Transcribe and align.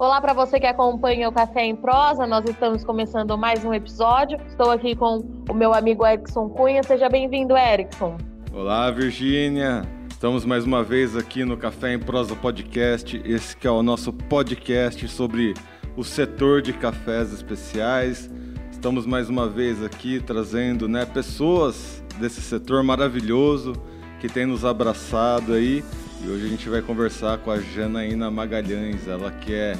Olá 0.00 0.18
para 0.18 0.32
você 0.32 0.58
que 0.58 0.66
acompanha 0.66 1.28
o 1.28 1.32
Café 1.32 1.66
em 1.66 1.76
Prosa, 1.76 2.26
nós 2.26 2.42
estamos 2.48 2.82
começando 2.82 3.36
mais 3.36 3.62
um 3.66 3.74
episódio. 3.74 4.40
Estou 4.46 4.70
aqui 4.70 4.96
com 4.96 5.18
o 5.46 5.52
meu 5.52 5.74
amigo 5.74 6.06
Erickson 6.06 6.48
Cunha. 6.48 6.82
Seja 6.82 7.06
bem-vindo, 7.10 7.54
Erickson. 7.54 8.16
Olá, 8.50 8.90
Virgínia. 8.90 9.82
Estamos 10.08 10.46
mais 10.46 10.64
uma 10.64 10.82
vez 10.82 11.14
aqui 11.14 11.44
no 11.44 11.54
Café 11.54 11.92
em 11.92 11.98
Prosa 11.98 12.34
Podcast. 12.34 13.20
Esse 13.26 13.54
que 13.54 13.66
é 13.66 13.70
o 13.70 13.82
nosso 13.82 14.10
podcast 14.10 15.06
sobre 15.06 15.52
o 15.94 16.02
setor 16.02 16.62
de 16.62 16.72
cafés 16.72 17.30
especiais. 17.34 18.30
Estamos 18.72 19.04
mais 19.04 19.28
uma 19.28 19.46
vez 19.46 19.84
aqui 19.84 20.18
trazendo 20.18 20.88
né, 20.88 21.04
pessoas 21.04 22.02
desse 22.18 22.40
setor 22.40 22.82
maravilhoso 22.82 23.74
que 24.18 24.30
tem 24.30 24.46
nos 24.46 24.64
abraçado 24.64 25.52
aí 25.52 25.84
e 26.22 26.28
hoje 26.28 26.46
a 26.46 26.48
gente 26.48 26.68
vai 26.68 26.82
conversar 26.82 27.38
com 27.38 27.50
a 27.50 27.58
Janaína 27.58 28.30
Magalhães, 28.30 29.08
ela 29.08 29.30
que 29.30 29.54
é 29.54 29.74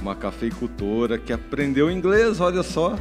uma 0.00 0.14
cafeicultora 0.14 1.16
que 1.18 1.32
aprendeu 1.32 1.90
inglês, 1.90 2.40
olha 2.40 2.62
só, 2.62 2.96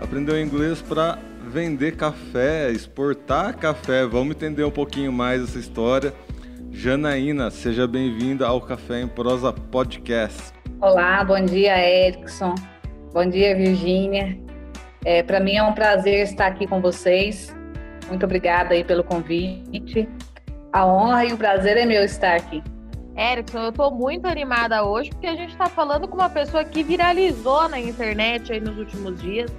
aprendeu 0.00 0.40
inglês 0.40 0.80
para 0.80 1.18
vender 1.48 1.96
café, 1.96 2.70
exportar 2.70 3.56
café. 3.56 4.06
Vamos 4.06 4.36
entender 4.36 4.64
um 4.64 4.70
pouquinho 4.70 5.12
mais 5.12 5.42
essa 5.42 5.58
história. 5.58 6.14
Janaína, 6.70 7.50
seja 7.50 7.86
bem-vinda 7.86 8.46
ao 8.46 8.60
Café 8.60 9.00
em 9.00 9.08
Prosa 9.08 9.52
Podcast. 9.52 10.52
Olá, 10.80 11.22
bom 11.24 11.44
dia, 11.44 11.76
Erickson. 11.78 12.54
Bom 13.12 13.28
dia, 13.28 13.56
Virgínia. 13.56 14.38
É, 15.04 15.22
para 15.22 15.40
mim 15.40 15.56
é 15.56 15.62
um 15.62 15.72
prazer 15.72 16.22
estar 16.22 16.46
aqui 16.46 16.66
com 16.66 16.80
vocês. 16.80 17.54
Muito 18.08 18.24
obrigada 18.24 18.72
aí 18.72 18.84
pelo 18.84 19.04
convite. 19.04 20.08
A 20.72 20.86
honra 20.86 21.24
e 21.24 21.32
o 21.32 21.36
prazer 21.36 21.76
é 21.76 21.84
meu 21.84 22.04
estar 22.04 22.36
aqui. 22.36 22.62
Erickson, 23.16 23.58
eu 23.58 23.70
estou 23.70 23.90
muito 23.90 24.26
animada 24.26 24.84
hoje 24.84 25.10
porque 25.10 25.26
a 25.26 25.34
gente 25.34 25.50
está 25.50 25.66
falando 25.66 26.06
com 26.06 26.14
uma 26.14 26.30
pessoa 26.30 26.64
que 26.64 26.84
viralizou 26.84 27.68
na 27.68 27.80
internet 27.80 28.52
aí 28.52 28.60
nos 28.60 28.78
últimos 28.78 29.20
dias. 29.20 29.52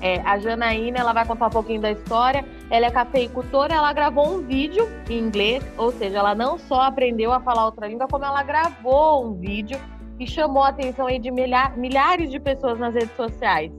É, 0.00 0.20
a 0.22 0.38
Janaína, 0.38 0.98
ela 0.98 1.12
vai 1.12 1.26
contar 1.26 1.48
um 1.48 1.50
pouquinho 1.50 1.82
da 1.82 1.90
história. 1.90 2.42
Ela 2.70 2.86
é 2.86 2.90
cafeicultora, 2.90 3.74
ela 3.74 3.92
gravou 3.92 4.26
um 4.26 4.46
vídeo 4.46 4.88
em 5.10 5.18
inglês, 5.18 5.62
ou 5.76 5.92
seja, 5.92 6.18
ela 6.18 6.34
não 6.34 6.58
só 6.58 6.82
aprendeu 6.82 7.32
a 7.32 7.40
falar 7.40 7.66
outra 7.66 7.86
língua, 7.86 8.08
como 8.10 8.24
ela 8.24 8.42
gravou 8.42 9.26
um 9.26 9.34
vídeo 9.34 9.78
e 10.18 10.26
chamou 10.26 10.62
a 10.62 10.68
atenção 10.68 11.06
aí 11.06 11.18
de 11.18 11.30
milha 11.30 11.74
milhares 11.76 12.30
de 12.30 12.40
pessoas 12.40 12.78
nas 12.78 12.94
redes 12.94 13.14
sociais. 13.14 13.70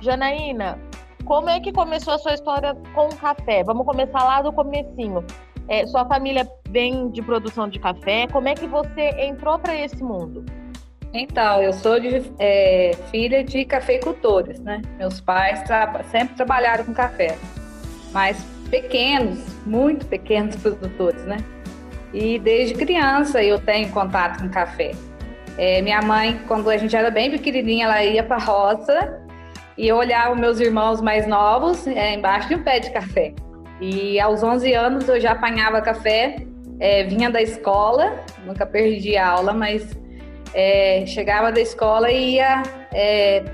Janaína, 0.00 0.78
como 1.24 1.50
é 1.50 1.58
que 1.60 1.72
começou 1.72 2.14
a 2.14 2.18
sua 2.18 2.34
história 2.34 2.74
com 2.94 3.08
o 3.08 3.16
café? 3.16 3.64
Vamos 3.64 3.84
começar 3.84 4.22
lá 4.24 4.40
do 4.42 4.52
comecinho. 4.52 5.24
É, 5.70 5.86
sua 5.86 6.04
família 6.04 6.50
vem 6.68 7.08
de 7.10 7.22
produção 7.22 7.68
de 7.68 7.78
café. 7.78 8.26
Como 8.26 8.48
é 8.48 8.54
que 8.54 8.66
você 8.66 9.10
entrou 9.18 9.56
para 9.56 9.72
esse 9.76 10.02
mundo? 10.02 10.44
Então, 11.14 11.62
eu 11.62 11.72
sou 11.72 12.00
de, 12.00 12.22
é, 12.40 12.90
filha 13.12 13.44
de 13.44 13.64
cafeicultores, 13.64 14.58
né? 14.58 14.82
Meus 14.98 15.20
pais 15.20 15.62
tra 15.62 16.02
sempre 16.10 16.34
trabalharam 16.34 16.84
com 16.84 16.92
café, 16.92 17.38
mas 18.12 18.44
pequenos, 18.68 19.38
muito 19.64 20.06
pequenos 20.06 20.56
produtores, 20.56 21.24
né? 21.24 21.36
E 22.12 22.40
desde 22.40 22.74
criança 22.74 23.40
eu 23.40 23.60
tenho 23.60 23.90
contato 23.92 24.40
com 24.42 24.48
café. 24.48 24.90
É, 25.56 25.80
minha 25.82 26.02
mãe, 26.02 26.40
quando 26.48 26.68
a 26.68 26.76
gente 26.76 26.96
era 26.96 27.12
bem 27.12 27.30
pequenininha, 27.30 27.84
ela 27.84 28.04
ia 28.04 28.24
para 28.24 28.36
a 28.36 28.40
roça 28.40 29.20
e 29.78 29.86
eu 29.86 29.96
olhava 29.96 30.34
meus 30.34 30.58
irmãos 30.58 31.00
mais 31.00 31.28
novos 31.28 31.86
é, 31.86 32.14
embaixo 32.14 32.48
de 32.48 32.56
um 32.56 32.64
pé 32.64 32.80
de 32.80 32.90
café. 32.90 33.34
E 33.80 34.20
aos 34.20 34.42
11 34.42 34.74
anos 34.74 35.08
eu 35.08 35.18
já 35.18 35.32
apanhava 35.32 35.80
café, 35.80 36.36
é, 36.78 37.04
vinha 37.04 37.30
da 37.30 37.40
escola, 37.40 38.24
nunca 38.44 38.66
perdi 38.66 39.16
a 39.16 39.28
aula, 39.28 39.52
mas 39.52 39.96
é, 40.52 41.04
chegava 41.06 41.50
da 41.50 41.60
escola 41.60 42.10
e 42.10 42.34
ia 42.34 42.62
é, 42.92 43.44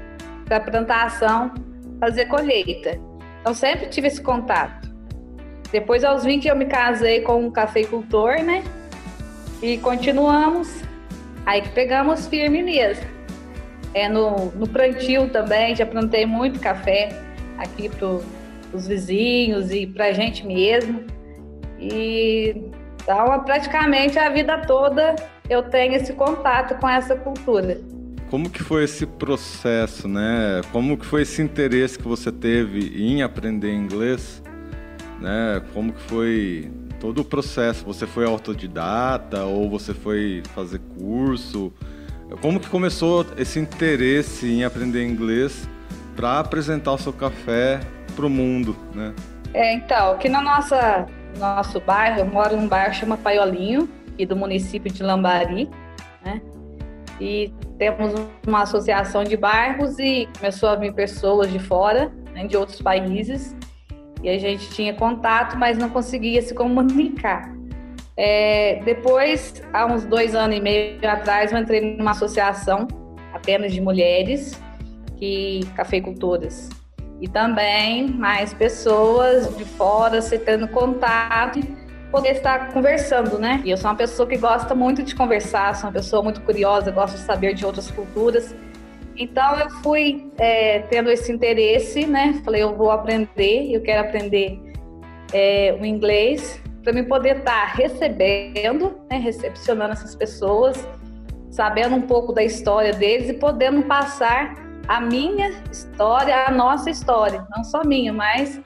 para 0.44 0.56
a 0.56 0.60
plantação 0.60 1.52
fazer 2.00 2.26
colheita. 2.26 2.98
Então 3.40 3.54
sempre 3.54 3.86
tive 3.86 4.08
esse 4.08 4.20
contato. 4.20 4.86
Depois, 5.70 6.04
aos 6.04 6.24
20, 6.24 6.48
eu 6.48 6.56
me 6.56 6.66
casei 6.66 7.20
com 7.20 7.44
um 7.44 7.50
cafeicultor, 7.50 8.42
né? 8.42 8.62
E 9.62 9.78
continuamos. 9.78 10.82
Aí 11.44 11.60
que 11.62 11.68
pegamos 11.70 12.26
firme 12.26 12.62
mesmo. 12.62 13.04
É, 13.94 14.08
no, 14.08 14.46
no 14.52 14.68
plantio 14.68 15.28
também, 15.28 15.74
já 15.74 15.86
plantei 15.86 16.26
muito 16.26 16.60
café 16.60 17.08
aqui 17.58 17.88
pro, 17.88 18.22
os 18.72 18.86
vizinhos 18.86 19.70
e 19.70 19.86
para 19.86 20.06
a 20.06 20.12
gente 20.12 20.46
mesmo. 20.46 21.04
E 21.78 22.70
então, 23.06 23.40
praticamente 23.44 24.18
a 24.18 24.28
vida 24.28 24.58
toda 24.66 25.14
eu 25.48 25.62
tenho 25.62 25.94
esse 25.94 26.12
contato 26.12 26.74
com 26.80 26.88
essa 26.88 27.14
cultura. 27.14 27.80
Como 28.28 28.50
que 28.50 28.60
foi 28.60 28.82
esse 28.82 29.06
processo, 29.06 30.08
né? 30.08 30.60
Como 30.72 30.98
que 30.98 31.06
foi 31.06 31.22
esse 31.22 31.40
interesse 31.40 31.96
que 31.96 32.08
você 32.08 32.32
teve 32.32 33.00
em 33.00 33.22
aprender 33.22 33.72
inglês, 33.72 34.42
né? 35.20 35.62
Como 35.72 35.92
que 35.92 36.00
foi 36.02 36.68
todo 36.98 37.20
o 37.20 37.24
processo? 37.24 37.84
Você 37.84 38.08
foi 38.08 38.26
autodidata 38.26 39.44
ou 39.44 39.70
você 39.70 39.94
foi 39.94 40.42
fazer 40.52 40.80
curso? 40.98 41.72
Como 42.40 42.58
que 42.58 42.68
começou 42.68 43.24
esse 43.38 43.60
interesse 43.60 44.48
em 44.48 44.64
aprender 44.64 45.06
inglês 45.06 45.68
para 46.16 46.40
apresentar 46.40 46.92
o 46.92 46.98
seu 46.98 47.12
café 47.12 47.78
para 48.16 48.26
o 48.26 48.30
mundo, 48.30 48.74
né? 48.94 49.14
É, 49.54 49.74
então, 49.74 50.12
aqui 50.12 50.28
no 50.28 50.40
nossa, 50.40 51.06
nosso 51.38 51.78
bairro, 51.80 52.20
eu 52.20 52.26
moro 52.26 52.56
num 52.56 52.66
bairro 52.66 52.94
chama 52.94 53.16
Paiolinho, 53.16 53.88
aqui 54.12 54.26
do 54.26 54.34
município 54.34 54.90
de 54.90 55.02
Lambari, 55.02 55.68
né? 56.24 56.40
E 57.20 57.52
temos 57.78 58.12
uma 58.46 58.62
associação 58.62 59.22
de 59.22 59.36
bairros 59.36 59.98
e 59.98 60.28
começou 60.36 60.70
a 60.70 60.76
vir 60.76 60.92
pessoas 60.92 61.50
de 61.52 61.58
fora, 61.58 62.12
né, 62.34 62.46
de 62.46 62.56
outros 62.56 62.82
países, 62.82 63.54
e 64.22 64.28
a 64.28 64.38
gente 64.38 64.68
tinha 64.70 64.94
contato, 64.94 65.56
mas 65.56 65.78
não 65.78 65.88
conseguia 65.88 66.42
se 66.42 66.54
comunicar. 66.54 67.54
É, 68.16 68.80
depois, 68.84 69.62
há 69.72 69.86
uns 69.86 70.04
dois 70.04 70.34
anos 70.34 70.56
e 70.56 70.60
meio 70.60 70.98
atrás, 71.08 71.52
eu 71.52 71.58
entrei 71.58 71.96
numa 71.96 72.12
associação 72.12 72.88
apenas 73.32 73.72
de 73.72 73.80
mulheres, 73.80 74.60
que 75.18 75.60
cafeicultoras 75.74 76.70
e 77.20 77.28
também 77.28 78.08
mais 78.08 78.52
pessoas 78.52 79.56
de 79.56 79.64
fora 79.64 80.20
se 80.20 80.38
tendo 80.38 80.68
contato 80.68 81.60
poder 82.10 82.30
estar 82.30 82.72
conversando, 82.72 83.38
né? 83.38 83.60
E 83.64 83.70
eu 83.70 83.76
sou 83.76 83.90
uma 83.90 83.96
pessoa 83.96 84.28
que 84.28 84.36
gosta 84.36 84.74
muito 84.74 85.02
de 85.02 85.14
conversar, 85.14 85.74
sou 85.74 85.88
uma 85.88 85.92
pessoa 85.92 86.22
muito 86.22 86.40
curiosa, 86.42 86.90
gosto 86.90 87.16
de 87.16 87.20
saber 87.20 87.54
de 87.54 87.64
outras 87.64 87.90
culturas. 87.90 88.54
Então 89.16 89.58
eu 89.58 89.70
fui 89.82 90.30
é, 90.38 90.80
tendo 90.80 91.10
esse 91.10 91.32
interesse, 91.32 92.06
né? 92.06 92.40
Falei, 92.44 92.62
eu 92.62 92.76
vou 92.76 92.90
aprender, 92.90 93.70
eu 93.74 93.82
quero 93.82 94.06
aprender 94.06 94.60
é, 95.32 95.76
o 95.80 95.84
inglês 95.84 96.60
para 96.82 96.92
me 96.92 97.02
poder 97.02 97.38
estar 97.38 97.64
recebendo, 97.74 98.96
né? 99.10 99.18
recepcionando 99.18 99.92
essas 99.92 100.14
pessoas, 100.14 100.86
sabendo 101.50 101.96
um 101.96 102.02
pouco 102.02 102.32
da 102.32 102.44
história 102.44 102.92
deles 102.92 103.28
e 103.28 103.34
podendo 103.34 103.82
passar 103.82 104.54
a 104.88 105.00
minha 105.00 105.50
história, 105.70 106.46
a 106.46 106.50
nossa 106.50 106.90
história, 106.90 107.46
não 107.54 107.64
só 107.64 107.84
minha, 107.84 108.12
mas 108.12 108.60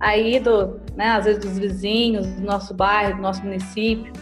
aí 0.00 0.38
do, 0.40 0.80
né, 0.96 1.10
às 1.10 1.24
vezes 1.24 1.42
dos 1.42 1.58
vizinhos, 1.58 2.26
do 2.26 2.42
nosso 2.42 2.74
bairro, 2.74 3.16
do 3.16 3.22
nosso 3.22 3.42
município, 3.42 4.12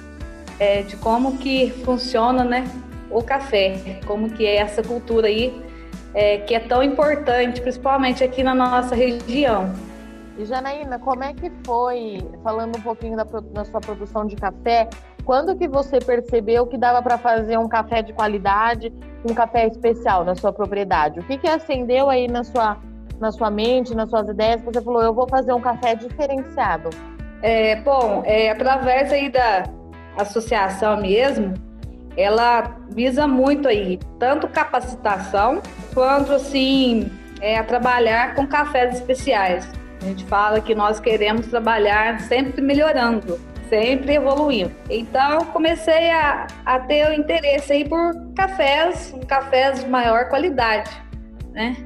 é, 0.58 0.82
de 0.82 0.96
como 0.96 1.38
que 1.38 1.70
funciona, 1.84 2.44
né, 2.44 2.64
o 3.10 3.22
café, 3.22 4.00
como 4.06 4.30
que 4.30 4.46
é 4.46 4.56
essa 4.56 4.82
cultura 4.82 5.26
aí 5.26 5.70
é, 6.14 6.38
que 6.38 6.54
é 6.54 6.60
tão 6.60 6.82
importante, 6.82 7.60
principalmente 7.60 8.22
aqui 8.22 8.42
na 8.42 8.54
nossa 8.54 8.94
região. 8.94 9.72
E 10.38 10.44
Janaína, 10.44 10.98
como 10.98 11.22
é 11.22 11.34
que 11.34 11.50
foi, 11.64 12.18
falando 12.42 12.76
um 12.76 12.80
pouquinho 12.80 13.16
da, 13.16 13.24
da 13.24 13.64
sua 13.64 13.80
produção 13.80 14.26
de 14.26 14.36
café, 14.36 14.88
quando 15.24 15.56
que 15.56 15.68
você 15.68 15.98
percebeu 15.98 16.66
que 16.66 16.78
dava 16.78 17.02
para 17.02 17.18
fazer 17.18 17.58
um 17.58 17.68
café 17.68 18.02
de 18.02 18.12
qualidade, 18.12 18.92
um 19.24 19.34
café 19.34 19.66
especial 19.66 20.24
na 20.24 20.34
sua 20.34 20.52
propriedade? 20.52 21.20
O 21.20 21.22
que 21.22 21.38
que 21.38 21.48
acendeu 21.48 22.08
aí 22.08 22.28
na 22.28 22.44
sua, 22.44 22.76
na 23.18 23.30
sua 23.30 23.50
mente, 23.50 23.94
nas 23.94 24.10
suas 24.10 24.28
ideias, 24.28 24.62
você 24.62 24.80
falou, 24.80 25.02
eu 25.02 25.14
vou 25.14 25.28
fazer 25.28 25.52
um 25.52 25.60
café 25.60 25.94
diferenciado? 25.94 26.90
É, 27.42 27.76
bom, 27.76 28.22
é, 28.24 28.50
através 28.50 29.12
aí 29.12 29.30
da 29.30 29.64
associação 30.16 31.00
mesmo, 31.00 31.54
ela 32.16 32.76
visa 32.90 33.26
muito 33.26 33.68
aí, 33.68 33.98
tanto 34.18 34.48
capacitação, 34.48 35.62
quanto 35.94 36.32
assim, 36.32 37.10
é, 37.40 37.58
a 37.58 37.64
trabalhar 37.64 38.34
com 38.34 38.46
cafés 38.46 38.94
especiais. 38.94 39.68
A 40.02 40.04
gente 40.04 40.24
fala 40.24 40.60
que 40.60 40.74
nós 40.74 40.98
queremos 40.98 41.46
trabalhar 41.46 42.20
sempre 42.20 42.60
melhorando, 42.60 43.38
sempre 43.70 44.14
evoluindo. 44.14 44.72
Então, 44.90 45.46
comecei 45.46 46.10
a, 46.10 46.46
a 46.66 46.80
ter 46.80 47.08
o 47.08 47.14
interesse 47.14 47.72
aí 47.72 47.88
por 47.88 48.12
cafés, 48.36 49.14
cafés 49.26 49.82
de 49.82 49.88
maior 49.88 50.28
qualidade, 50.28 50.90
né? 51.52 51.76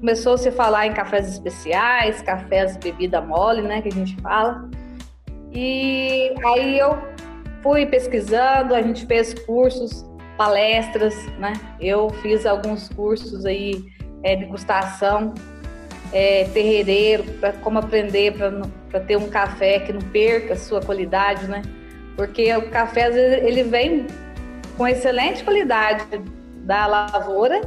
Começou 0.00 0.34
a 0.34 0.38
se 0.38 0.50
falar 0.50 0.86
em 0.86 0.92
cafés 0.92 1.28
especiais, 1.28 2.20
cafés 2.20 2.76
bebida 2.76 3.20
mole, 3.20 3.62
né, 3.62 3.80
que 3.80 3.88
a 3.88 3.92
gente 3.92 4.20
fala. 4.20 4.68
E 5.52 6.34
aí 6.44 6.78
eu 6.78 6.98
fui 7.62 7.86
pesquisando, 7.86 8.74
a 8.74 8.82
gente 8.82 9.06
fez 9.06 9.34
cursos 9.44 10.04
palestras, 10.36 11.14
né? 11.38 11.52
Eu 11.78 12.08
fiz 12.22 12.46
alguns 12.46 12.88
cursos 12.88 13.44
aí 13.44 13.84
é, 14.22 14.34
de 14.34 14.44
degustação, 14.46 15.34
é, 16.12 16.44
terreireiro, 16.44 17.24
para 17.40 17.52
como 17.52 17.78
aprender 17.78 18.34
para 18.90 19.00
ter 19.00 19.16
um 19.16 19.28
café 19.28 19.80
que 19.80 19.92
não 19.92 20.00
perca 20.00 20.54
a 20.54 20.56
sua 20.56 20.80
qualidade, 20.80 21.46
né? 21.46 21.62
Porque 22.16 22.54
o 22.54 22.70
café, 22.70 23.06
às 23.06 23.14
vezes, 23.14 23.42
ele 23.44 23.62
vem 23.62 24.06
com 24.76 24.86
excelente 24.86 25.44
qualidade 25.44 26.04
da 26.64 26.86
lavoura, 26.86 27.60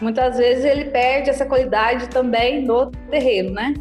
muitas 0.00 0.36
vezes 0.36 0.64
ele 0.64 0.86
perde 0.86 1.30
essa 1.30 1.46
qualidade 1.46 2.08
também 2.08 2.62
no 2.64 2.90
terreiro, 3.10 3.52
né? 3.52 3.74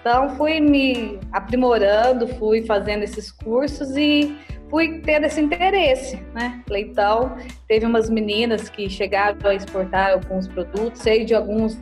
Então, 0.00 0.30
fui 0.36 0.60
me 0.60 1.20
aprimorando, 1.32 2.26
fui 2.26 2.64
fazendo 2.66 3.04
esses 3.04 3.30
cursos 3.30 3.96
e 3.96 4.36
fui 4.68 5.00
tendo 5.00 5.26
esse 5.26 5.40
interesse, 5.40 6.16
né? 6.34 6.60
Então, 6.70 7.36
teve 7.68 7.86
umas 7.86 8.10
meninas 8.10 8.68
que 8.68 8.88
chegaram 8.88 9.38
a 9.44 9.54
exportar 9.54 10.12
alguns 10.12 10.48
produtos, 10.48 11.00
sei 11.00 11.24
de 11.24 11.34
alguns 11.34 11.78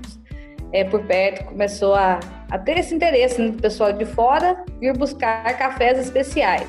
é, 0.72 0.84
por 0.84 1.02
perto, 1.05 1.44
começou 1.44 1.94
a, 1.94 2.20
a 2.50 2.58
ter 2.58 2.78
esse 2.78 2.94
interesse 2.94 3.40
né, 3.40 3.49
do 3.49 3.61
pessoal 3.61 3.93
de 3.93 4.05
fora 4.05 4.64
vir 4.81 4.96
buscar 4.96 5.56
cafés 5.58 5.99
especiais. 5.99 6.69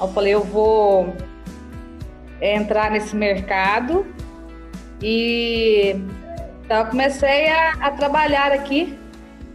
Eu 0.00 0.08
falei, 0.08 0.34
eu 0.34 0.42
vou 0.42 1.14
entrar 2.40 2.90
nesse 2.90 3.14
mercado 3.14 4.06
e 5.02 5.94
então 6.64 6.86
comecei 6.86 7.48
a, 7.48 7.72
a 7.80 7.90
trabalhar 7.90 8.52
aqui 8.52 8.98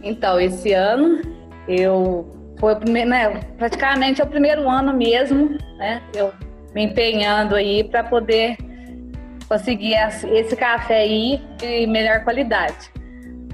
então, 0.06 0.38
esse 0.38 0.72
ano 0.72 1.20
eu 1.66 2.30
foi 2.60 2.76
primeiro, 2.76 3.10
né, 3.10 3.40
praticamente 3.58 4.20
é 4.20 4.24
o 4.24 4.26
primeiro 4.26 4.68
ano 4.70 4.92
mesmo, 4.92 5.58
né? 5.78 6.00
Eu 6.14 6.32
me 6.72 6.84
empenhando 6.84 7.56
aí 7.56 7.82
para 7.82 8.04
poder 8.04 8.56
conseguir 9.48 9.94
esse 9.94 10.54
café 10.54 11.00
aí 11.00 11.42
de 11.58 11.88
melhor 11.88 12.22
qualidade. 12.22 12.90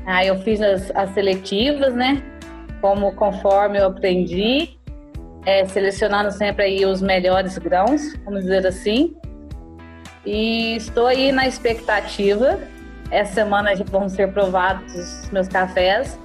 Aí 0.07 0.29
eu 0.29 0.39
fiz 0.41 0.61
as, 0.61 0.91
as 0.95 1.11
seletivas, 1.11 1.95
né? 1.95 2.23
Como 2.81 3.13
conforme 3.13 3.79
eu 3.79 3.87
aprendi, 3.87 4.77
é, 5.47 5.65
selecionando 5.67 6.31
sempre 6.33 6.65
aí 6.65 6.85
os 6.85 7.01
melhores 7.01 7.57
grãos, 7.59 8.15
vamos 8.25 8.43
dizer 8.43 8.67
assim. 8.67 9.17
E 10.27 10.77
estou 10.77 11.07
aí 11.07 11.33
na 11.33 11.47
expectativa. 11.47 12.59
Essa 13.11 13.35
semana 13.35 13.71
vão 13.87 14.09
ser 14.09 14.33
provados 14.33 14.95
os 14.95 15.31
meus 15.31 15.49
cafés 15.49 16.19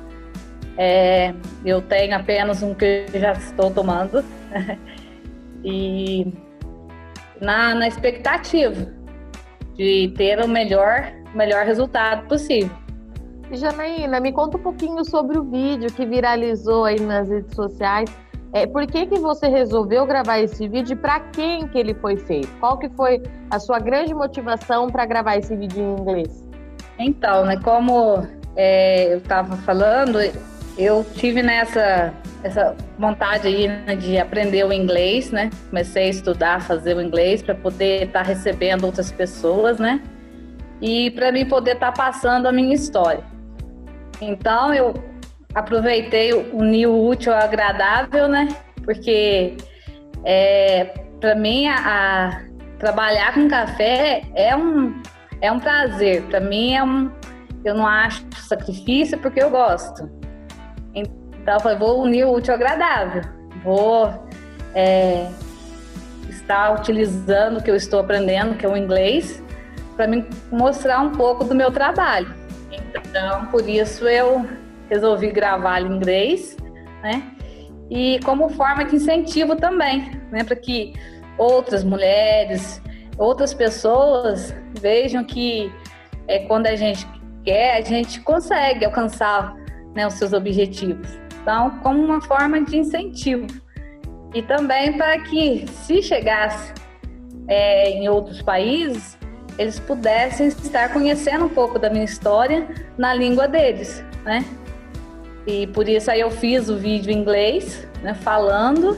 é, 0.77 1.33
eu 1.65 1.81
tenho 1.81 2.15
apenas 2.15 2.61
um 2.61 2.73
que 2.73 3.07
já 3.13 3.31
estou 3.33 3.71
tomando. 3.71 4.23
e 5.65 6.31
na, 7.41 7.73
na 7.73 7.87
expectativa 7.87 8.93
de 9.75 10.13
ter 10.15 10.39
o 10.39 10.47
melhor, 10.47 11.11
melhor 11.33 11.65
resultado 11.65 12.27
possível. 12.27 12.71
Janaína, 13.51 14.19
me 14.19 14.31
conta 14.31 14.57
um 14.57 14.61
pouquinho 14.61 15.03
sobre 15.05 15.37
o 15.37 15.43
vídeo 15.43 15.91
que 15.91 16.05
viralizou 16.05 16.85
aí 16.85 16.99
nas 16.99 17.29
redes 17.29 17.55
sociais. 17.55 18.09
É, 18.53 18.65
por 18.65 18.85
que, 18.87 19.05
que 19.05 19.19
você 19.19 19.47
resolveu 19.47 20.05
gravar 20.05 20.39
esse 20.39 20.67
vídeo 20.67 20.93
e 20.93 20.95
para 20.95 21.19
quem 21.19 21.67
que 21.67 21.77
ele 21.77 21.93
foi 21.93 22.17
feito? 22.17 22.49
Qual 22.59 22.77
que 22.77 22.89
foi 22.89 23.21
a 23.49 23.59
sua 23.59 23.79
grande 23.79 24.13
motivação 24.13 24.87
para 24.87 25.05
gravar 25.05 25.37
esse 25.37 25.55
vídeo 25.55 25.81
em 25.81 26.01
inglês? 26.01 26.47
Então, 26.97 27.45
né, 27.45 27.57
como 27.61 28.25
é, 28.55 29.13
eu 29.13 29.17
estava 29.19 29.55
falando, 29.57 30.19
eu 30.77 31.05
tive 31.15 31.41
nessa 31.41 32.13
essa 32.43 32.75
vontade 32.97 33.47
aí 33.47 33.67
né, 33.67 33.95
de 33.95 34.17
aprender 34.17 34.63
o 34.63 34.71
inglês, 34.71 35.31
né? 35.31 35.49
Comecei 35.69 36.05
a 36.05 36.09
estudar, 36.09 36.61
fazer 36.61 36.95
o 36.95 37.01
inglês 37.01 37.41
para 37.41 37.55
poder 37.55 38.03
estar 38.03 38.23
tá 38.23 38.25
recebendo 38.25 38.85
outras 38.85 39.11
pessoas, 39.11 39.79
né? 39.79 40.01
E 40.81 41.11
para 41.11 41.31
mim 41.31 41.45
poder 41.45 41.73
estar 41.73 41.91
tá 41.91 42.03
passando 42.05 42.45
a 42.47 42.51
minha 42.51 42.73
história. 42.73 43.23
Então 44.21 44.73
eu 44.73 44.93
aproveitei 45.53 46.33
o 46.33 46.63
new 46.63 47.07
útil 47.07 47.33
ao 47.33 47.39
agradável, 47.39 48.27
né? 48.27 48.47
Porque 48.83 49.57
é, 50.23 50.85
para 51.19 51.35
mim 51.35 51.67
a, 51.67 51.75
a, 51.77 52.41
trabalhar 52.79 53.33
com 53.33 53.47
café 53.47 54.23
é 54.35 54.55
um 54.55 55.01
é 55.41 55.51
um 55.51 55.59
prazer. 55.59 56.23
Para 56.23 56.39
mim 56.39 56.73
é 56.73 56.83
um 56.83 57.11
eu 57.63 57.75
não 57.75 57.85
acho 57.85 58.25
sacrifício 58.37 59.17
porque 59.19 59.41
eu 59.41 59.49
gosto. 59.49 60.09
Então 60.93 61.55
eu 61.55 61.59
falei, 61.59 61.77
vou 61.77 62.01
unir 62.01 62.25
o 62.25 62.33
útil 62.33 62.53
ao 62.53 62.59
agradável. 62.59 63.21
Vou 63.63 64.27
é, 64.73 65.27
estar 66.29 66.73
utilizando 66.79 67.57
o 67.57 67.63
que 67.63 67.71
eu 67.71 67.75
estou 67.75 67.99
aprendendo, 67.99 68.55
que 68.55 68.65
é 68.65 68.69
o 68.69 68.77
inglês, 68.77 69.43
para 69.95 70.07
me 70.07 70.25
mostrar 70.51 70.99
um 70.99 71.11
pouco 71.11 71.43
do 71.43 71.55
meu 71.55 71.71
trabalho. 71.71 72.33
Então, 72.95 73.45
por 73.47 73.67
isso 73.67 74.07
eu 74.07 74.45
resolvi 74.89 75.31
gravar 75.31 75.81
em 75.81 75.87
inglês, 75.87 76.57
né? 77.03 77.31
E 77.89 78.19
como 78.25 78.49
forma 78.49 78.83
de 78.83 78.95
incentivo 78.95 79.55
também, 79.55 80.11
né? 80.31 80.43
Para 80.43 80.55
que 80.55 80.93
outras 81.37 81.83
mulheres, 81.83 82.81
outras 83.17 83.53
pessoas 83.53 84.55
vejam 84.79 85.23
que 85.23 85.71
é, 86.27 86.39
quando 86.39 86.67
a 86.67 86.75
gente 86.75 87.07
quer, 87.43 87.77
a 87.77 87.81
gente 87.81 88.19
consegue 88.21 88.85
alcançar 88.85 89.55
né, 89.95 90.05
os 90.05 90.15
seus 90.15 90.33
objetivos. 90.33 91.07
Então, 91.41 91.79
como 91.79 92.03
uma 92.03 92.21
forma 92.21 92.61
de 92.61 92.77
incentivo. 92.77 93.47
E 94.33 94.41
também 94.41 94.97
para 94.97 95.19
que, 95.21 95.65
se 95.67 96.01
chegasse 96.01 96.73
é, 97.47 97.91
em 97.91 98.09
outros 98.09 98.41
países, 98.41 99.16
eles 99.57 99.79
pudessem 99.79 100.47
estar 100.47 100.93
conhecendo 100.93 101.45
um 101.45 101.49
pouco 101.49 101.79
da 101.79 101.89
minha 101.89 102.05
história 102.05 102.67
na 102.97 103.13
língua 103.13 103.47
deles, 103.47 104.03
né? 104.23 104.45
E 105.45 105.65
por 105.67 105.87
isso 105.87 106.11
aí 106.11 106.19
eu 106.19 106.29
fiz 106.29 106.69
o 106.69 106.77
vídeo 106.77 107.11
em 107.11 107.19
inglês, 107.19 107.87
né, 108.03 108.13
falando 108.13 108.97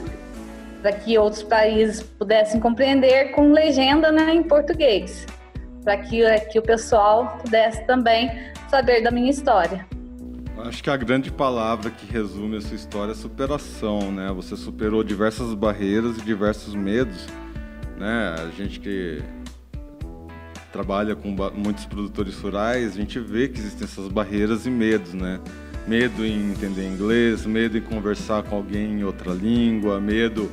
para 0.82 0.92
que 0.92 1.16
outros 1.16 1.42
países 1.42 2.02
pudessem 2.02 2.58
compreender 2.58 3.32
com 3.32 3.52
legenda 3.52 4.10
né, 4.10 4.34
em 4.34 4.42
português, 4.42 5.26
para 5.84 5.98
que, 5.98 6.22
que 6.50 6.58
o 6.58 6.62
pessoal 6.62 7.38
pudesse 7.42 7.86
também 7.86 8.30
saber 8.68 9.02
da 9.02 9.10
minha 9.10 9.30
história. 9.30 9.86
Acho 10.64 10.82
que 10.82 10.90
a 10.90 10.96
grande 10.96 11.30
palavra 11.30 11.90
que 11.90 12.10
resume 12.10 12.58
essa 12.58 12.74
história 12.74 13.12
é 13.12 13.14
superação, 13.14 14.12
né? 14.12 14.30
Você 14.34 14.56
superou 14.56 15.02
diversas 15.02 15.54
barreiras 15.54 16.18
e 16.18 16.20
diversos 16.22 16.74
medos, 16.74 17.26
né? 17.96 18.34
A 18.38 18.50
gente 18.50 18.78
que 18.78 19.22
trabalha 20.72 21.14
com 21.16 21.34
muitos 21.54 21.84
produtores 21.86 22.36
rurais, 22.36 22.94
a 22.94 22.96
gente 22.96 23.18
vê 23.18 23.48
que 23.48 23.58
existem 23.58 23.84
essas 23.84 24.08
barreiras 24.08 24.66
e 24.66 24.70
medos, 24.70 25.14
né? 25.14 25.40
Medo 25.86 26.24
em 26.24 26.52
entender 26.52 26.86
inglês, 26.86 27.44
medo 27.46 27.76
em 27.76 27.80
conversar 27.80 28.42
com 28.42 28.56
alguém 28.56 29.00
em 29.00 29.04
outra 29.04 29.32
língua, 29.32 30.00
medo 30.00 30.50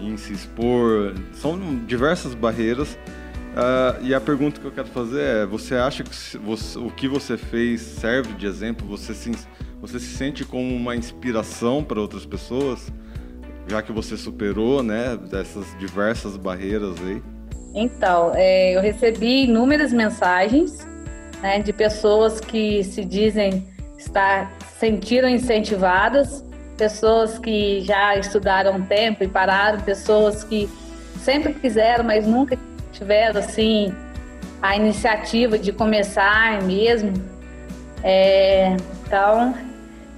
em 0.00 0.16
se 0.16 0.32
expor. 0.32 1.14
São 1.32 1.58
diversas 1.86 2.34
barreiras 2.34 2.96
Uh, 3.58 4.04
e 4.04 4.14
a 4.14 4.20
pergunta 4.20 4.60
que 4.60 4.66
eu 4.66 4.70
quero 4.70 4.86
fazer 4.88 5.20
é: 5.20 5.46
você 5.46 5.74
acha 5.74 6.04
que 6.04 6.38
você, 6.38 6.78
o 6.78 6.90
que 6.90 7.08
você 7.08 7.36
fez 7.36 7.80
serve 7.80 8.34
de 8.34 8.46
exemplo? 8.46 8.86
Você 8.86 9.12
se, 9.12 9.32
você 9.80 9.98
se 9.98 10.16
sente 10.16 10.44
como 10.44 10.74
uma 10.76 10.94
inspiração 10.94 11.82
para 11.82 12.00
outras 12.00 12.24
pessoas, 12.24 12.92
já 13.66 13.82
que 13.82 13.90
você 13.90 14.16
superou, 14.16 14.80
né, 14.82 15.16
dessas 15.16 15.66
diversas 15.76 16.36
barreiras 16.36 16.94
aí? 17.00 17.20
Então, 17.74 18.32
é, 18.34 18.76
eu 18.76 18.80
recebi 18.80 19.44
inúmeras 19.44 19.92
mensagens 19.92 20.86
né, 21.42 21.60
de 21.60 21.72
pessoas 21.72 22.40
que 22.40 22.82
se 22.84 23.04
dizem 23.04 23.66
estar 23.96 24.50
sentiram 24.78 25.28
incentivadas, 25.28 26.44
pessoas 26.76 27.38
que 27.38 27.80
já 27.80 28.16
estudaram 28.16 28.76
um 28.76 28.82
tempo 28.82 29.24
e 29.24 29.28
pararam, 29.28 29.80
pessoas 29.80 30.44
que 30.44 30.68
sempre 31.20 31.52
quiseram, 31.52 32.04
mas 32.04 32.26
nunca 32.26 32.56
tiveram 32.92 33.40
assim 33.40 33.92
a 34.62 34.76
iniciativa 34.76 35.58
de 35.58 35.72
começar 35.72 36.62
mesmo. 36.62 37.12
É, 38.02 38.76
então, 39.04 39.54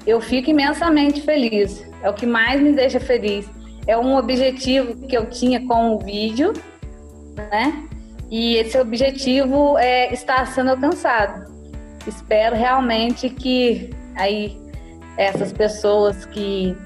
eu 0.06 0.20
fico 0.20 0.50
imensamente 0.50 1.22
feliz. 1.22 1.84
É 2.02 2.08
o 2.08 2.14
que 2.14 2.26
mais 2.26 2.60
me 2.60 2.72
deixa 2.72 3.00
feliz. 3.00 3.48
É 3.86 3.96
um 3.96 4.16
objetivo 4.16 4.94
que 5.06 5.16
eu 5.16 5.26
tinha 5.26 5.66
com 5.66 5.94
o 5.94 5.98
vídeo, 5.98 6.52
né? 7.50 7.88
E 8.30 8.56
esse 8.56 8.78
objetivo 8.78 9.76
é, 9.78 10.12
está 10.12 10.44
sendo 10.46 10.70
alcançado. 10.70 11.50
Espero 12.06 12.54
realmente 12.54 13.28
que 13.28 13.90
aí 14.16 14.58
essas 15.16 15.52
pessoas 15.52 16.24
que 16.24 16.76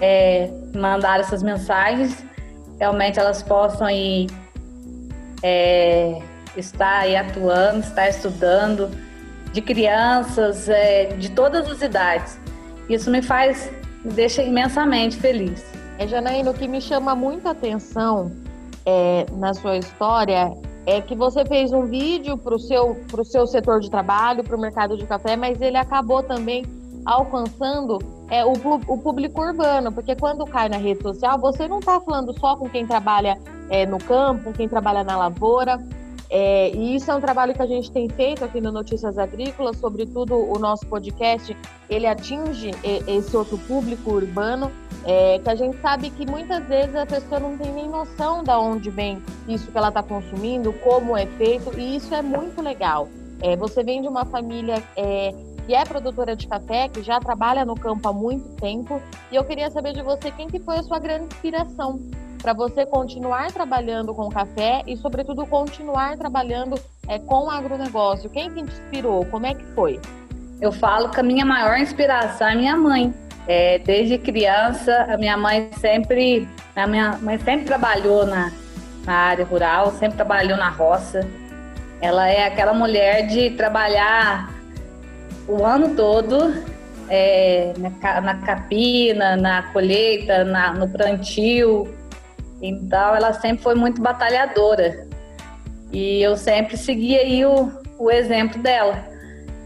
é, 0.00 0.50
mandaram 0.74 1.20
essas 1.24 1.42
mensagens 1.42 2.24
realmente 2.78 3.18
elas 3.18 3.42
possam 3.42 3.88
ir 3.88 4.26
é, 5.42 6.18
está 6.56 6.98
aí 6.98 7.16
atuando, 7.16 7.80
está 7.80 8.08
estudando, 8.08 8.90
de 9.52 9.62
crianças 9.62 10.68
é, 10.68 11.06
de 11.06 11.30
todas 11.30 11.70
as 11.70 11.80
idades. 11.80 12.38
Isso 12.88 13.10
me 13.10 13.22
faz, 13.22 13.70
me 14.04 14.12
deixa 14.12 14.42
imensamente 14.42 15.16
feliz. 15.16 15.64
É, 15.98 16.06
Janaína, 16.06 16.50
o 16.50 16.54
que 16.54 16.68
me 16.68 16.80
chama 16.80 17.14
muita 17.14 17.50
atenção 17.50 18.45
é, 18.86 19.26
na 19.32 19.52
sua 19.52 19.76
história 19.76 20.56
é 20.86 21.00
que 21.00 21.16
você 21.16 21.44
fez 21.44 21.72
um 21.72 21.84
vídeo 21.84 22.38
para 22.38 22.54
o 22.54 22.58
seu, 22.58 22.96
seu 23.24 23.46
setor 23.46 23.80
de 23.80 23.90
trabalho, 23.90 24.44
para 24.44 24.56
o 24.56 24.60
mercado 24.60 24.96
de 24.96 25.04
café, 25.04 25.34
mas 25.34 25.60
ele 25.60 25.76
acabou 25.76 26.22
também 26.22 26.64
alcançando 27.04 27.98
é, 28.30 28.44
o, 28.44 28.52
o, 28.52 28.98
público 28.98 29.40
urbano, 29.40 29.92
porque 29.92 30.14
quando 30.14 30.44
cai 30.46 30.68
na 30.68 30.76
rede 30.76 31.02
social, 31.02 31.38
você 31.38 31.66
não 31.66 31.80
está 31.80 32.00
falando 32.00 32.32
só 32.38 32.56
com 32.56 32.68
quem 32.68 32.86
trabalha 32.86 33.36
é, 33.68 33.84
no 33.84 33.98
campo, 33.98 34.44
com 34.44 34.52
quem 34.52 34.68
trabalha 34.68 35.02
na 35.02 35.16
lavoura, 35.16 35.78
é, 36.28 36.70
e 36.70 36.96
isso 36.96 37.10
é 37.10 37.14
um 37.14 37.20
trabalho 37.20 37.54
que 37.54 37.62
a 37.62 37.66
gente 37.66 37.90
tem 37.90 38.08
feito 38.08 38.44
aqui 38.44 38.60
no 38.60 38.72
Notícias 38.72 39.18
Agrícolas, 39.18 39.78
sobretudo 39.78 40.34
o 40.34 40.58
nosso 40.58 40.86
podcast, 40.86 41.56
ele 41.88 42.06
atinge 42.06 42.72
esse 43.06 43.36
outro 43.36 43.56
público 43.58 44.10
urbano, 44.10 44.72
é, 45.04 45.38
que 45.38 45.48
a 45.48 45.54
gente 45.54 45.80
sabe 45.80 46.10
que 46.10 46.26
muitas 46.26 46.64
vezes 46.66 46.94
a 46.96 47.06
pessoa 47.06 47.38
não 47.38 47.56
tem 47.56 47.72
nem 47.72 47.88
noção 47.88 48.42
de 48.42 48.50
onde 48.50 48.90
vem 48.90 49.22
isso 49.46 49.70
que 49.70 49.78
ela 49.78 49.88
está 49.88 50.02
consumindo, 50.02 50.72
como 50.72 51.16
é 51.16 51.26
feito, 51.26 51.78
e 51.78 51.96
isso 51.96 52.12
é 52.14 52.22
muito 52.22 52.60
legal. 52.60 53.08
É, 53.40 53.54
você 53.54 53.84
vem 53.84 54.02
de 54.02 54.08
uma 54.08 54.24
família 54.24 54.82
é, 54.96 55.32
que 55.66 55.74
é 55.74 55.84
produtora 55.84 56.34
de 56.34 56.48
café, 56.48 56.88
que 56.88 57.02
já 57.02 57.20
trabalha 57.20 57.64
no 57.64 57.76
campo 57.76 58.08
há 58.08 58.12
muito 58.12 58.48
tempo, 58.56 59.00
e 59.30 59.36
eu 59.36 59.44
queria 59.44 59.70
saber 59.70 59.92
de 59.92 60.02
você 60.02 60.30
quem 60.32 60.48
que 60.48 60.58
foi 60.58 60.78
a 60.78 60.82
sua 60.82 60.98
grande 60.98 61.26
inspiração 61.26 62.00
para 62.40 62.52
você 62.52 62.86
continuar 62.86 63.50
trabalhando 63.52 64.14
com 64.14 64.28
café 64.28 64.82
e, 64.86 64.96
sobretudo, 64.96 65.46
continuar 65.46 66.16
trabalhando 66.16 66.78
é, 67.08 67.18
com 67.18 67.50
agronegócio? 67.50 68.30
Quem 68.30 68.50
que 68.50 68.62
te 68.62 68.70
inspirou? 68.70 69.24
Como 69.26 69.46
é 69.46 69.54
que 69.54 69.64
foi? 69.74 70.00
Eu 70.60 70.72
falo 70.72 71.10
que 71.10 71.20
a 71.20 71.22
minha 71.22 71.44
maior 71.44 71.78
inspiração 71.78 72.48
é 72.48 72.54
minha 72.54 72.76
mãe. 72.76 73.14
É, 73.48 73.78
desde 73.78 74.18
criança, 74.18 75.06
a 75.08 75.16
minha 75.16 75.36
mãe 75.36 75.70
sempre, 75.78 76.48
a 76.74 76.86
minha 76.86 77.16
mãe 77.18 77.38
sempre 77.38 77.64
trabalhou 77.64 78.26
na, 78.26 78.50
na 79.04 79.14
área 79.14 79.44
rural, 79.44 79.92
sempre 79.92 80.16
trabalhou 80.16 80.56
na 80.56 80.68
roça. 80.68 81.26
Ela 82.00 82.28
é 82.28 82.46
aquela 82.46 82.74
mulher 82.74 83.26
de 83.26 83.50
trabalhar 83.50 84.52
o 85.48 85.64
ano 85.64 85.94
todo 85.94 86.54
é, 87.08 87.72
na, 87.78 88.20
na, 88.20 88.34
capina, 88.38 89.36
na 89.36 89.62
colheita, 89.72 90.44
na, 90.44 90.72
no 90.74 90.88
plantio. 90.88 91.95
Então 92.60 93.14
ela 93.14 93.32
sempre 93.32 93.62
foi 93.62 93.74
muito 93.74 94.00
batalhadora. 94.00 95.06
E 95.92 96.20
eu 96.22 96.36
sempre 96.36 96.76
segui 96.76 97.16
aí 97.16 97.44
o, 97.44 97.72
o 97.98 98.10
exemplo 98.10 98.60
dela. 98.62 99.04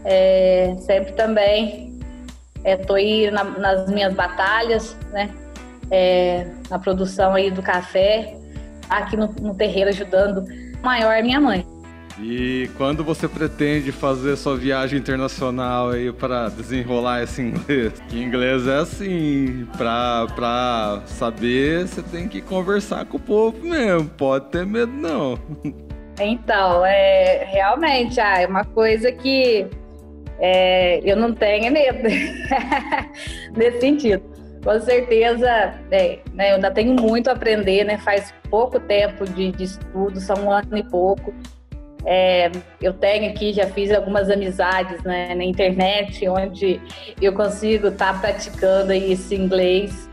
É, 0.03 0.75
sempre 0.79 1.13
também 1.13 1.99
estou 2.63 2.97
é, 2.97 2.99
aí 2.99 3.31
na, 3.31 3.43
nas 3.43 3.89
minhas 3.89 4.13
batalhas, 4.13 4.95
né? 5.11 5.29
É, 5.89 6.47
na 6.69 6.79
produção 6.79 7.33
aí 7.33 7.51
do 7.51 7.61
café, 7.61 8.35
aqui 8.89 9.17
no, 9.17 9.27
no 9.41 9.53
terreiro 9.55 9.89
ajudando. 9.89 10.45
maior 10.81 11.11
é 11.11 11.21
minha 11.21 11.39
mãe. 11.39 11.65
E 12.19 12.69
quando 12.77 13.03
você 13.03 13.27
pretende 13.27 13.91
fazer 13.91 14.35
sua 14.35 14.55
viagem 14.57 14.99
internacional 14.99 15.89
aí 15.89 16.11
para 16.11 16.49
desenrolar 16.49 17.23
esse 17.23 17.41
inglês? 17.41 17.93
Que 18.09 18.21
inglês 18.21 18.67
é 18.67 18.77
assim, 18.77 19.67
pra 19.77 21.01
saber, 21.05 21.87
você 21.87 22.01
tem 22.01 22.27
que 22.27 22.41
conversar 22.41 23.05
com 23.05 23.17
o 23.17 23.19
povo 23.19 23.65
mesmo, 23.65 24.09
pode 24.09 24.45
ter 24.45 24.65
medo 24.65 24.91
não. 24.91 25.39
Então, 26.19 26.85
é 26.85 27.45
realmente 27.45 28.19
ah, 28.19 28.41
é 28.41 28.47
uma 28.47 28.65
coisa 28.65 29.11
que 29.11 29.65
é, 30.39 30.99
eu 31.03 31.15
não 31.15 31.33
tenho 31.33 31.71
medo 31.71 32.03
nesse 33.55 33.79
sentido. 33.79 34.23
Com 34.63 34.79
certeza, 34.79 35.49
é, 35.89 36.19
né, 36.33 36.51
eu 36.51 36.55
ainda 36.55 36.69
tenho 36.69 36.93
muito 36.93 37.29
a 37.29 37.33
aprender, 37.33 37.83
né? 37.83 37.97
Faz 37.97 38.31
pouco 38.49 38.79
tempo 38.79 39.25
de, 39.25 39.51
de 39.51 39.63
estudo, 39.63 40.19
são 40.19 40.35
um 40.45 40.51
ano 40.51 40.77
e 40.77 40.83
pouco. 40.83 41.33
É, 42.05 42.51
eu 42.81 42.93
tenho 42.93 43.29
aqui, 43.29 43.53
já 43.53 43.67
fiz 43.67 43.91
algumas 43.91 44.29
amizades 44.29 45.03
né, 45.03 45.35
na 45.35 45.43
internet, 45.43 46.27
onde 46.27 46.81
eu 47.21 47.33
consigo 47.33 47.89
estar 47.89 48.13
tá 48.13 48.19
praticando 48.19 48.91
esse 48.91 49.35
inglês. 49.35 50.09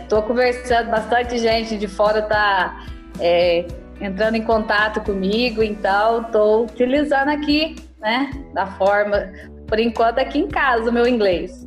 Estou 0.00 0.20
é, 0.20 0.22
conversando, 0.22 0.90
bastante 0.90 1.38
gente 1.38 1.76
de 1.76 1.88
fora 1.88 2.20
está 2.20 2.86
é, 3.18 3.66
entrando 4.00 4.36
em 4.36 4.42
contato 4.42 5.00
comigo, 5.00 5.62
então 5.62 6.22
estou 6.22 6.64
utilizando 6.64 7.30
aqui, 7.30 7.76
né, 8.00 8.30
da 8.54 8.66
forma, 8.66 9.32
por 9.66 9.80
enquanto 9.80 10.18
aqui 10.18 10.38
em 10.38 10.48
casa, 10.48 10.90
o 10.90 10.92
meu 10.92 11.06
inglês. 11.08 11.66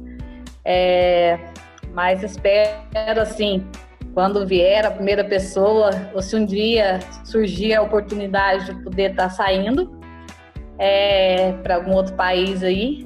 É, 0.64 1.38
mas 1.94 2.24
espero, 2.24 3.22
assim, 3.22 3.66
quando 4.16 4.48
vier 4.48 4.86
a 4.86 4.92
primeira 4.92 5.26
pessoa, 5.26 5.92
ou 6.14 6.22
se 6.22 6.38
um 6.38 6.46
dia 6.46 7.00
surgir 7.26 7.74
a 7.74 7.82
oportunidade 7.82 8.74
de 8.74 8.82
poder 8.82 9.12
estar 9.12 9.24
tá 9.24 9.30
saindo 9.30 10.00
é, 10.80 11.52
para 11.62 11.76
algum 11.76 11.92
outro 11.92 12.14
país 12.16 12.64
aí, 12.64 13.06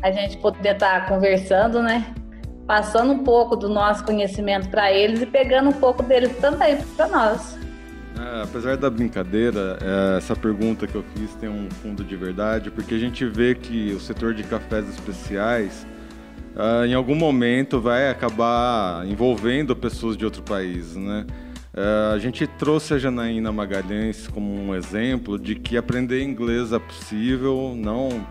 a 0.00 0.12
gente 0.12 0.38
poder 0.38 0.74
estar 0.74 1.00
tá 1.00 1.06
conversando, 1.08 1.82
né? 1.82 2.14
Passando 2.64 3.12
um 3.12 3.24
pouco 3.24 3.56
do 3.56 3.68
nosso 3.68 4.04
conhecimento 4.04 4.70
para 4.70 4.92
eles 4.92 5.20
e 5.20 5.26
pegando 5.26 5.70
um 5.70 5.72
pouco 5.72 6.00
deles 6.04 6.30
também 6.38 6.80
para 6.96 7.08
nós. 7.08 7.58
É, 8.16 8.42
apesar 8.44 8.76
da 8.76 8.88
brincadeira, 8.88 9.78
é, 9.82 10.18
essa 10.18 10.36
pergunta 10.36 10.86
que 10.86 10.94
eu 10.94 11.02
fiz 11.16 11.34
tem 11.34 11.48
um 11.48 11.68
fundo 11.82 12.04
de 12.04 12.14
verdade, 12.14 12.70
porque 12.70 12.94
a 12.94 12.98
gente 12.98 13.26
vê 13.26 13.56
que 13.56 13.92
o 13.92 13.98
setor 13.98 14.32
de 14.32 14.44
cafés 14.44 14.88
especiais 14.88 15.84
uh, 16.54 16.84
em 16.84 16.94
algum 16.94 17.14
momento 17.14 17.80
vai 17.80 18.10
acabar 18.10 19.06
envolvendo 19.06 19.74
pessoas 19.76 20.16
de 20.16 20.24
outro 20.24 20.42
país, 20.42 20.96
né? 20.96 21.26
Uh, 21.72 22.14
a 22.14 22.18
gente 22.18 22.46
trouxe 22.46 22.94
a 22.94 22.98
Janaína 22.98 23.52
Magalhães 23.52 24.26
como 24.26 24.52
um 24.52 24.74
exemplo 24.74 25.38
de 25.38 25.54
que 25.54 25.76
aprender 25.76 26.22
inglês 26.22 26.72
é 26.72 26.78
possível, 26.78 27.74
não 27.76 28.26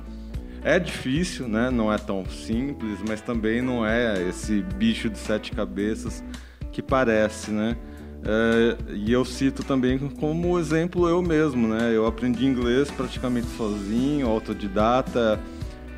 é 0.63 0.77
difícil, 0.77 1.47
né? 1.47 1.69
Não 1.69 1.91
é 1.91 1.97
tão 1.97 2.25
simples, 2.25 2.99
mas 3.07 3.21
também 3.21 3.61
não 3.61 3.85
é 3.85 4.27
esse 4.27 4.61
bicho 4.75 5.09
de 5.09 5.17
sete 5.17 5.51
cabeças 5.51 6.23
que 6.71 6.81
parece, 6.81 7.51
né? 7.51 7.77
Uh, 8.19 8.93
e 8.93 9.13
eu 9.13 9.23
cito 9.23 9.63
também 9.63 9.97
como 9.97 10.59
exemplo 10.59 11.07
eu 11.07 11.21
mesmo, 11.21 11.67
né? 11.67 11.91
Eu 11.93 12.05
aprendi 12.05 12.45
inglês 12.45 12.91
praticamente 12.91 13.47
sozinho, 13.55 14.27
autodidata. 14.27 15.39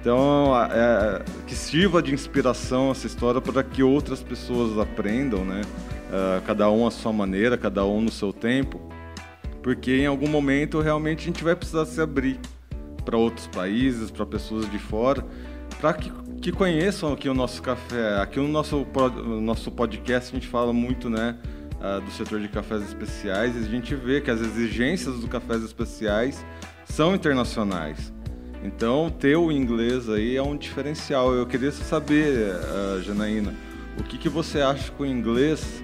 Então, 0.02 0.52
é, 0.60 1.24
que 1.46 1.54
sirva 1.54 2.02
de 2.02 2.12
inspiração 2.12 2.90
essa 2.90 3.06
história 3.06 3.40
para 3.40 3.64
que 3.64 3.84
outras 3.84 4.24
pessoas 4.24 4.76
aprendam, 4.80 5.46
né? 5.46 5.62
Uh, 6.10 6.42
cada 6.42 6.70
um 6.72 6.88
à 6.88 6.92
sua 6.92 7.14
maneira, 7.14 7.56
cada 7.56 7.86
um 7.86 8.02
no 8.02 8.12
seu 8.12 8.34
tempo, 8.34 8.82
porque 9.62 9.98
em 9.98 10.08
algum 10.08 10.28
momento 10.28 10.82
realmente 10.82 11.20
a 11.20 11.26
gente 11.26 11.44
vai 11.44 11.56
precisar 11.56 11.86
se 11.86 12.02
abrir 12.02 12.40
para 13.06 13.16
outros 13.16 13.46
países, 13.48 14.10
para 14.10 14.26
pessoas 14.26 14.70
de 14.70 14.80
fora, 14.80 15.24
para 15.80 15.94
que, 15.94 16.12
que 16.42 16.52
conheçam 16.52 17.14
aqui 17.14 17.30
o 17.30 17.34
nosso 17.34 17.62
café. 17.62 18.20
Aqui 18.20 18.40
no 18.40 18.48
nosso, 18.48 18.86
no 19.24 19.40
nosso 19.40 19.72
podcast 19.72 20.32
a 20.32 20.34
gente 20.34 20.48
fala 20.48 20.74
muito, 20.74 21.12
né? 21.12 21.38
Uh, 21.80 22.02
do 22.02 22.12
setor 22.12 22.40
de 22.40 22.48
cafés 22.48 22.82
especiais 22.84 23.56
e 23.56 23.60
a 23.60 23.70
gente 23.70 23.96
vê 23.96 24.20
que 24.20 24.32
as 24.32 24.42
exigências 24.42 25.16
dos 25.16 25.30
cafés 25.30 25.64
especiais 25.64 26.44
são 26.86 27.16
internacionais. 27.16 28.12
Então, 28.64 29.10
ter 29.10 29.36
o 29.36 29.52
inglês 29.52 30.08
aí 30.08 30.38
é 30.38 30.42
um 30.42 30.56
diferencial. 30.56 31.34
Eu 31.34 31.48
queria 31.48 31.72
saber, 31.72 32.56
uh, 32.56 33.02
Janaína, 33.02 33.54
o 34.00 34.04
que, 34.04 34.18
que 34.18 34.30
você 34.30 34.62
acha 34.62 34.92
que 34.92 35.02
o 35.02 35.06
inglês 35.06 35.84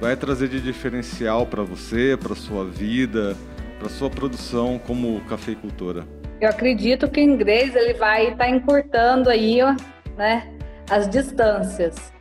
vai 0.00 0.14
trazer 0.16 0.48
de 0.48 0.60
diferencial 0.60 1.46
para 1.46 1.62
você, 1.62 2.18
para 2.20 2.34
sua 2.34 2.64
vida, 2.64 3.36
para 3.78 3.88
sua 3.88 4.10
produção 4.10 4.78
como 4.78 5.20
cafeicultora? 5.22 6.06
Eu 6.40 6.50
acredito 6.50 7.08
que 7.08 7.20
o 7.20 7.22
inglês 7.22 7.74
ele 7.74 7.94
vai 7.94 8.24
estar 8.24 8.36
tá 8.36 8.50
encurtando 8.50 9.30
aí, 9.30 9.62
ó, 9.62 9.74
né, 10.16 10.50
as 10.90 11.08
distâncias 11.08 12.12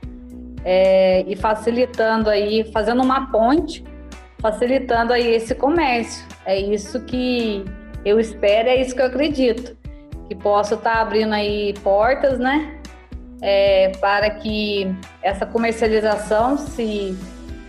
é, 0.63 1.23
e 1.27 1.35
facilitando 1.35 2.29
aí, 2.29 2.69
fazendo 2.71 3.01
uma 3.01 3.29
ponte, 3.31 3.83
facilitando 4.41 5.11
aí 5.11 5.35
esse 5.35 5.55
comércio. 5.55 6.25
É 6.45 6.59
isso 6.59 7.01
que 7.05 7.63
eu 8.03 8.19
espero, 8.19 8.69
é 8.69 8.81
isso 8.81 8.95
que 8.95 9.01
eu 9.01 9.07
acredito 9.07 9.78
que 10.29 10.35
possa 10.35 10.75
estar 10.75 10.93
tá 10.93 11.01
abrindo 11.01 11.33
aí 11.33 11.73
portas, 11.83 12.37
né? 12.37 12.77
É, 13.41 13.91
para 13.99 14.29
que 14.29 14.95
essa 15.23 15.45
comercialização 15.45 16.55
se 16.55 17.17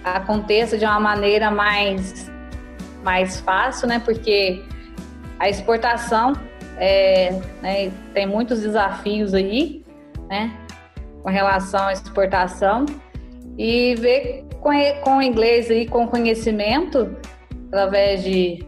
aconteça 0.05 0.77
de 0.77 0.85
uma 0.85 1.01
maneira 1.01 1.51
mais, 1.51 2.31
mais 3.03 3.41
fácil, 3.41 3.89
né? 3.89 3.99
Porque 3.99 4.63
a 5.39 5.49
exportação 5.49 6.35
é, 6.77 7.33
né, 7.63 7.91
tem 8.13 8.27
muitos 8.27 8.61
desafios 8.61 9.33
aí, 9.33 9.83
né? 10.29 10.55
Com 11.23 11.31
relação 11.31 11.87
à 11.87 11.93
exportação 11.95 12.85
e 13.57 13.95
ver 13.95 14.45
com, 14.61 14.71
com 15.03 15.23
inglês 15.23 15.71
aí, 15.71 15.87
com 15.87 16.07
conhecimento, 16.07 17.17
através 17.69 18.23
de 18.23 18.67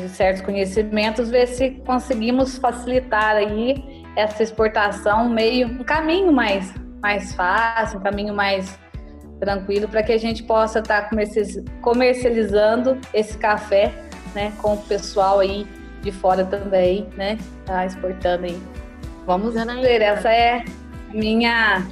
de 0.00 0.08
certos 0.08 0.42
conhecimentos, 0.42 1.30
ver 1.30 1.46
se 1.46 1.70
conseguimos 1.86 2.58
facilitar 2.58 3.36
aí 3.36 4.04
essa 4.16 4.42
exportação 4.42 5.28
meio 5.28 5.68
um 5.68 5.84
caminho 5.84 6.32
mais 6.32 6.72
mais 7.02 7.34
fácil, 7.34 7.98
um 7.98 8.02
caminho 8.02 8.32
mais 8.32 8.78
tranquilo 9.40 9.88
para 9.88 10.04
que 10.04 10.12
a 10.12 10.18
gente 10.18 10.44
possa 10.44 10.78
estar 10.78 11.08
tá 11.08 11.16
comercializando 11.80 12.96
esse 13.12 13.36
café 13.36 13.92
né, 14.34 14.52
com 14.62 14.74
o 14.74 14.78
pessoal 14.78 15.40
aí 15.40 15.66
de 16.00 16.12
fora 16.12 16.44
também, 16.44 17.08
né, 17.16 17.36
tá 17.66 17.84
exportando 17.84 18.44
aí. 18.44 18.62
Vamos 19.26 19.54
ver, 19.54 20.00
essa 20.00 20.32
é 20.32 20.64
minha, 21.12 21.84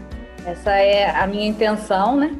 essa 0.46 0.70
é 0.70 1.10
a 1.10 1.26
minha 1.26 1.48
intenção, 1.48 2.16
né, 2.16 2.36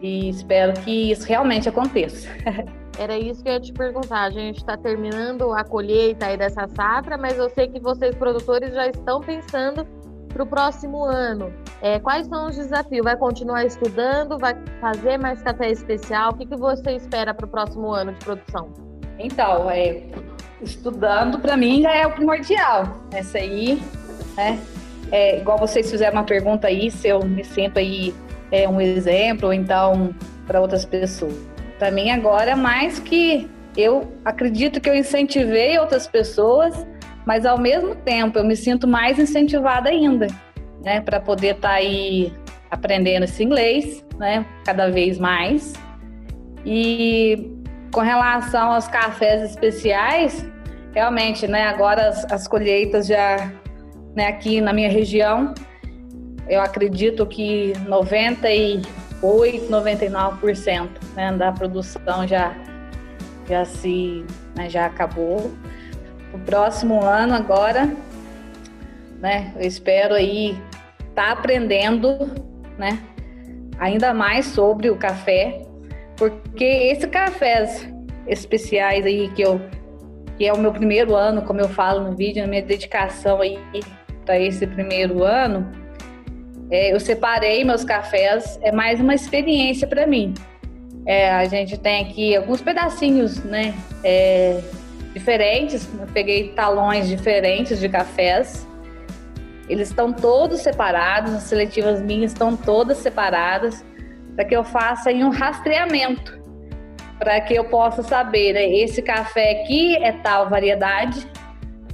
e 0.00 0.28
espero 0.28 0.72
que 0.80 1.12
isso 1.12 1.26
realmente 1.26 1.68
aconteça. 1.68 2.28
Era 2.98 3.18
isso 3.18 3.42
que 3.42 3.48
eu 3.48 3.54
ia 3.54 3.60
te 3.60 3.72
perguntar. 3.72 4.22
A 4.22 4.30
gente 4.30 4.58
está 4.58 4.76
terminando 4.76 5.52
a 5.52 5.64
colheita 5.64 6.26
aí 6.26 6.36
dessa 6.36 6.68
safra, 6.68 7.16
mas 7.16 7.38
eu 7.38 7.48
sei 7.50 7.68
que 7.68 7.80
vocês, 7.80 8.14
produtores, 8.14 8.74
já 8.74 8.86
estão 8.88 9.20
pensando 9.20 9.86
para 10.28 10.42
o 10.42 10.46
próximo 10.46 11.04
ano. 11.04 11.52
É, 11.80 11.98
quais 11.98 12.26
são 12.26 12.48
os 12.48 12.56
desafios? 12.56 13.04
Vai 13.04 13.16
continuar 13.16 13.64
estudando? 13.64 14.38
Vai 14.38 14.56
fazer 14.80 15.18
mais 15.18 15.42
café 15.42 15.70
especial? 15.70 16.32
O 16.32 16.34
que, 16.34 16.46
que 16.46 16.56
você 16.56 16.92
espera 16.92 17.34
para 17.34 17.46
o 17.46 17.48
próximo 17.48 17.92
ano 17.92 18.12
de 18.12 18.24
produção? 18.24 18.72
Então, 19.18 19.70
é, 19.70 20.02
estudando 20.60 21.38
para 21.38 21.56
mim 21.56 21.82
já 21.82 21.94
é 21.94 22.06
o 22.06 22.12
primordial. 22.12 23.00
Essa 23.12 23.38
aí, 23.38 23.82
né? 24.36 24.58
É, 25.10 25.38
igual 25.38 25.58
vocês 25.58 25.90
fizeram 25.90 26.14
uma 26.14 26.24
pergunta 26.24 26.68
aí, 26.68 26.90
se 26.90 27.08
eu 27.08 27.22
me 27.22 27.44
sinto 27.44 27.78
aí 27.78 28.14
é, 28.50 28.66
um 28.66 28.80
exemplo, 28.80 29.48
ou 29.48 29.52
então 29.52 30.14
para 30.46 30.60
outras 30.60 30.84
pessoas. 30.86 31.51
Para 31.82 31.90
mim 31.90 32.10
agora, 32.10 32.54
mais 32.54 33.00
que 33.00 33.50
eu 33.76 34.12
acredito 34.24 34.80
que 34.80 34.88
eu 34.88 34.94
incentivei 34.94 35.76
outras 35.80 36.06
pessoas 36.06 36.86
mas 37.24 37.44
ao 37.44 37.58
mesmo 37.58 37.96
tempo 37.96 38.38
eu 38.38 38.44
me 38.44 38.54
sinto 38.54 38.86
mais 38.86 39.18
incentivada 39.18 39.88
ainda, 39.88 40.28
né, 40.84 41.00
para 41.00 41.18
poder 41.18 41.56
estar 41.56 41.70
tá 41.70 41.74
aí 41.74 42.32
aprendendo 42.70 43.24
esse 43.24 43.42
inglês, 43.42 44.04
né, 44.16 44.46
cada 44.64 44.90
vez 44.90 45.18
mais. 45.18 45.72
E 46.64 47.52
com 47.92 48.00
relação 48.00 48.72
aos 48.72 48.86
cafés 48.86 49.42
especiais, 49.42 50.48
realmente, 50.94 51.48
né, 51.48 51.64
agora 51.64 52.08
as, 52.08 52.24
as 52.30 52.46
colheitas 52.46 53.08
já, 53.08 53.50
né, 54.14 54.28
aqui 54.28 54.60
na 54.60 54.72
minha 54.72 54.88
região, 54.88 55.52
eu 56.48 56.60
acredito 56.60 57.26
que 57.26 57.72
98, 59.22 59.70
99% 59.70 60.88
né, 61.14 61.32
da 61.32 61.52
produção 61.52 62.26
já 62.26 62.54
já 63.48 63.64
se 63.64 64.24
né, 64.56 64.68
já 64.68 64.86
acabou 64.86 65.52
o 66.32 66.38
próximo 66.38 67.02
ano 67.02 67.34
agora, 67.34 67.94
né? 69.20 69.52
Eu 69.56 69.66
espero 69.66 70.14
aí 70.14 70.58
estar 71.10 71.26
tá 71.26 71.32
aprendendo, 71.32 72.30
né? 72.78 72.98
Ainda 73.78 74.14
mais 74.14 74.46
sobre 74.46 74.90
o 74.90 74.96
café, 74.96 75.62
porque 76.16 76.64
esse 76.64 77.06
cafés 77.06 77.86
especiais 78.26 79.04
aí 79.04 79.28
que 79.28 79.42
eu 79.42 79.60
que 80.38 80.46
é 80.46 80.52
o 80.52 80.58
meu 80.58 80.72
primeiro 80.72 81.14
ano, 81.14 81.42
como 81.42 81.60
eu 81.60 81.68
falo 81.68 82.08
no 82.08 82.16
vídeo, 82.16 82.42
a 82.42 82.46
minha 82.46 82.62
dedicação 82.62 83.40
aí 83.40 83.58
para 84.24 84.38
esse 84.38 84.66
primeiro 84.66 85.22
ano, 85.22 85.70
é, 86.72 86.90
eu 86.90 86.98
separei 86.98 87.62
meus 87.64 87.84
cafés, 87.84 88.58
é 88.62 88.72
mais 88.72 88.98
uma 88.98 89.14
experiência 89.14 89.86
para 89.86 90.06
mim. 90.06 90.32
É, 91.04 91.30
a 91.30 91.44
gente 91.44 91.78
tem 91.78 92.02
aqui 92.02 92.34
alguns 92.34 92.62
pedacinhos, 92.62 93.44
né? 93.44 93.74
É, 94.02 94.58
diferentes, 95.12 95.86
eu 96.00 96.06
peguei 96.14 96.48
talões 96.54 97.06
diferentes 97.06 97.78
de 97.78 97.90
cafés. 97.90 98.66
Eles 99.68 99.90
estão 99.90 100.14
todos 100.14 100.60
separados, 100.60 101.34
as 101.34 101.42
seletivas 101.42 102.00
minhas 102.00 102.32
estão 102.32 102.56
todas 102.56 102.96
separadas, 102.96 103.84
para 104.34 104.46
que 104.46 104.56
eu 104.56 104.64
faça 104.64 105.10
um 105.10 105.28
rastreamento, 105.28 106.40
para 107.18 107.38
que 107.42 107.54
eu 107.54 107.64
possa 107.64 108.02
saber, 108.02 108.54
né, 108.54 108.64
esse 108.64 109.02
café 109.02 109.60
aqui 109.60 109.96
é 109.96 110.12
tal 110.12 110.48
variedade, 110.48 111.28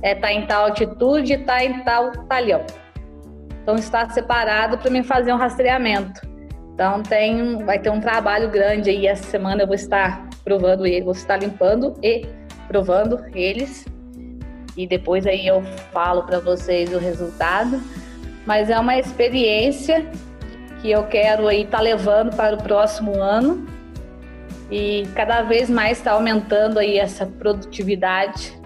é 0.03 0.15
tá 0.15 0.33
em 0.33 0.47
tal 0.47 0.67
altitude, 0.67 1.33
está 1.33 1.65
em 1.65 1.83
tal 1.83 2.13
talhão. 2.29 2.65
Então 3.69 3.77
está 3.77 4.09
separado 4.09 4.79
para 4.79 4.91
mim 4.91 5.03
fazer 5.03 5.31
um 5.31 5.37
rastreamento. 5.37 6.23
Então 6.73 7.03
tem, 7.03 7.63
vai 7.67 7.79
ter 7.79 7.91
um 7.91 8.01
trabalho 8.01 8.49
grande 8.49 8.89
aí 8.89 9.07
essa 9.07 9.25
semana 9.25 9.65
eu 9.65 9.67
vou 9.67 9.77
estar 9.77 10.27
provando 10.43 10.87
ele, 10.87 11.05
vou 11.05 11.13
estar 11.13 11.37
limpando 11.37 11.93
e 12.03 12.27
provando 12.67 13.23
eles 13.35 13.85
e 14.75 14.87
depois 14.87 15.27
aí 15.27 15.47
eu 15.47 15.63
falo 15.93 16.23
para 16.23 16.41
vocês 16.41 16.95
o 16.95 16.99
resultado. 16.99 17.79
Mas 18.47 18.71
é 18.71 18.79
uma 18.79 18.99
experiência 18.99 20.11
que 20.81 20.91
eu 20.91 21.03
quero 21.03 21.47
aí 21.47 21.65
estar 21.65 21.77
tá 21.77 21.83
levando 21.83 22.35
para 22.35 22.57
o 22.57 22.63
próximo 22.63 23.21
ano 23.21 23.67
e 24.71 25.07
cada 25.15 25.43
vez 25.43 25.69
mais 25.69 25.99
está 25.99 26.13
aumentando 26.13 26.79
aí 26.79 26.97
essa 26.99 27.27
produtividade, 27.27 28.59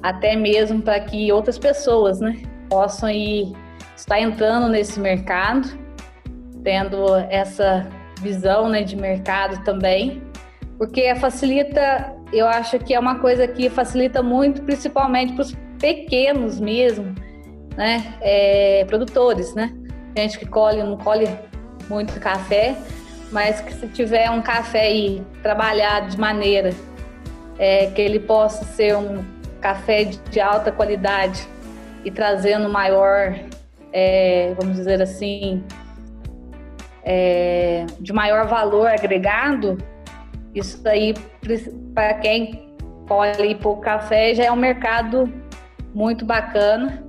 até 0.00 0.36
mesmo 0.36 0.80
para 0.80 1.00
que 1.00 1.32
outras 1.32 1.58
pessoas, 1.58 2.20
né, 2.20 2.40
possam 2.70 3.10
ir 3.10 3.52
estar 3.96 4.20
entrando 4.20 4.68
nesse 4.68 4.98
mercado, 4.98 5.68
tendo 6.62 7.16
essa 7.30 7.88
visão, 8.20 8.68
né, 8.68 8.82
de 8.82 8.96
mercado 8.96 9.64
também, 9.64 10.22
porque 10.78 11.14
facilita 11.16 12.14
eu 12.32 12.48
acho 12.48 12.78
que 12.78 12.94
é 12.94 12.98
uma 12.98 13.18
coisa 13.18 13.46
que 13.46 13.68
facilita 13.68 14.22
muito, 14.22 14.62
principalmente 14.62 15.34
para 15.34 15.42
os 15.42 15.54
pequenos 15.78 16.58
mesmo, 16.58 17.14
né? 17.76 18.14
É, 18.22 18.84
produtores, 18.86 19.54
né? 19.54 19.70
Gente 20.16 20.38
que 20.38 20.46
colhe, 20.46 20.82
não 20.82 20.96
colhe 20.96 21.28
muito 21.88 22.18
café, 22.18 22.74
mas 23.30 23.60
que 23.60 23.74
se 23.74 23.86
tiver 23.88 24.30
um 24.30 24.40
café 24.40 24.86
aí 24.86 25.22
trabalhado 25.42 26.08
de 26.08 26.18
maneira 26.18 26.70
é, 27.58 27.86
que 27.88 28.00
ele 28.00 28.18
possa 28.18 28.64
ser 28.64 28.96
um 28.96 29.22
café 29.60 30.04
de 30.04 30.40
alta 30.40 30.72
qualidade 30.72 31.46
e 32.04 32.10
trazendo 32.10 32.68
maior, 32.68 33.34
é, 33.92 34.54
vamos 34.58 34.76
dizer 34.76 35.00
assim, 35.02 35.62
é, 37.04 37.84
de 38.00 38.12
maior 38.12 38.46
valor 38.46 38.86
agregado, 38.88 39.78
isso 40.54 40.86
aí, 40.86 41.14
para 41.94 42.14
quem 42.14 42.74
colhe 43.08 43.54
pouco 43.54 43.80
café, 43.80 44.34
já 44.34 44.44
é 44.44 44.52
um 44.52 44.56
mercado 44.56 45.32
muito 45.94 46.24
bacana, 46.24 47.04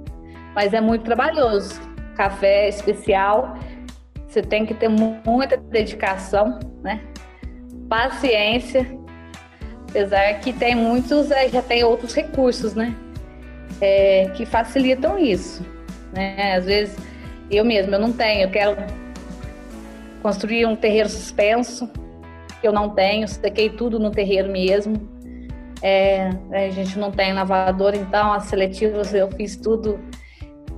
mas 0.56 0.74
é 0.74 0.82
muito 0.82 1.04
trabalhoso. 1.04 1.80
Café 2.16 2.68
especial, 2.70 3.58
você 4.28 4.42
tem 4.42 4.66
que 4.66 4.74
ter 4.74 4.90
muita 4.90 5.58
dedicação, 5.58 6.60
né? 6.82 7.02
Paciência, 7.90 8.88
apesar 9.90 10.40
que 10.40 10.54
tem 10.54 10.76
muitos, 10.76 11.32
é, 11.32 11.50
já 11.50 11.62
tem 11.62 11.84
outros 11.84 12.14
recursos, 12.14 12.74
né? 12.74 12.96
É, 13.82 14.30
que 14.36 14.46
facilitam 14.46 15.18
isso, 15.18 15.66
né? 16.14 16.56
Às 16.56 16.66
vezes 16.66 16.96
eu 17.50 17.66
mesmo 17.66 17.94
eu 17.94 18.00
não 18.00 18.14
tenho, 18.14 18.44
eu 18.44 18.50
quero 18.50 18.78
construir 20.22 20.66
um 20.66 20.76
terreiro 20.76 21.10
suspenso, 21.10 21.90
que 22.62 22.68
eu 22.68 22.72
não 22.72 22.90
tenho, 22.90 23.28
sequei 23.28 23.70
tudo 23.70 24.00
no 24.00 24.10
terreiro 24.10 24.50
mesmo. 24.50 25.12
É, 25.82 26.30
a 26.50 26.70
gente 26.70 26.98
não 26.98 27.12
tem 27.12 27.34
lavador, 27.34 27.94
então 27.94 28.32
as 28.32 28.46
seletivas 28.46 29.14
eu 29.14 29.30
fiz 29.32 29.58
tudo 29.58 30.00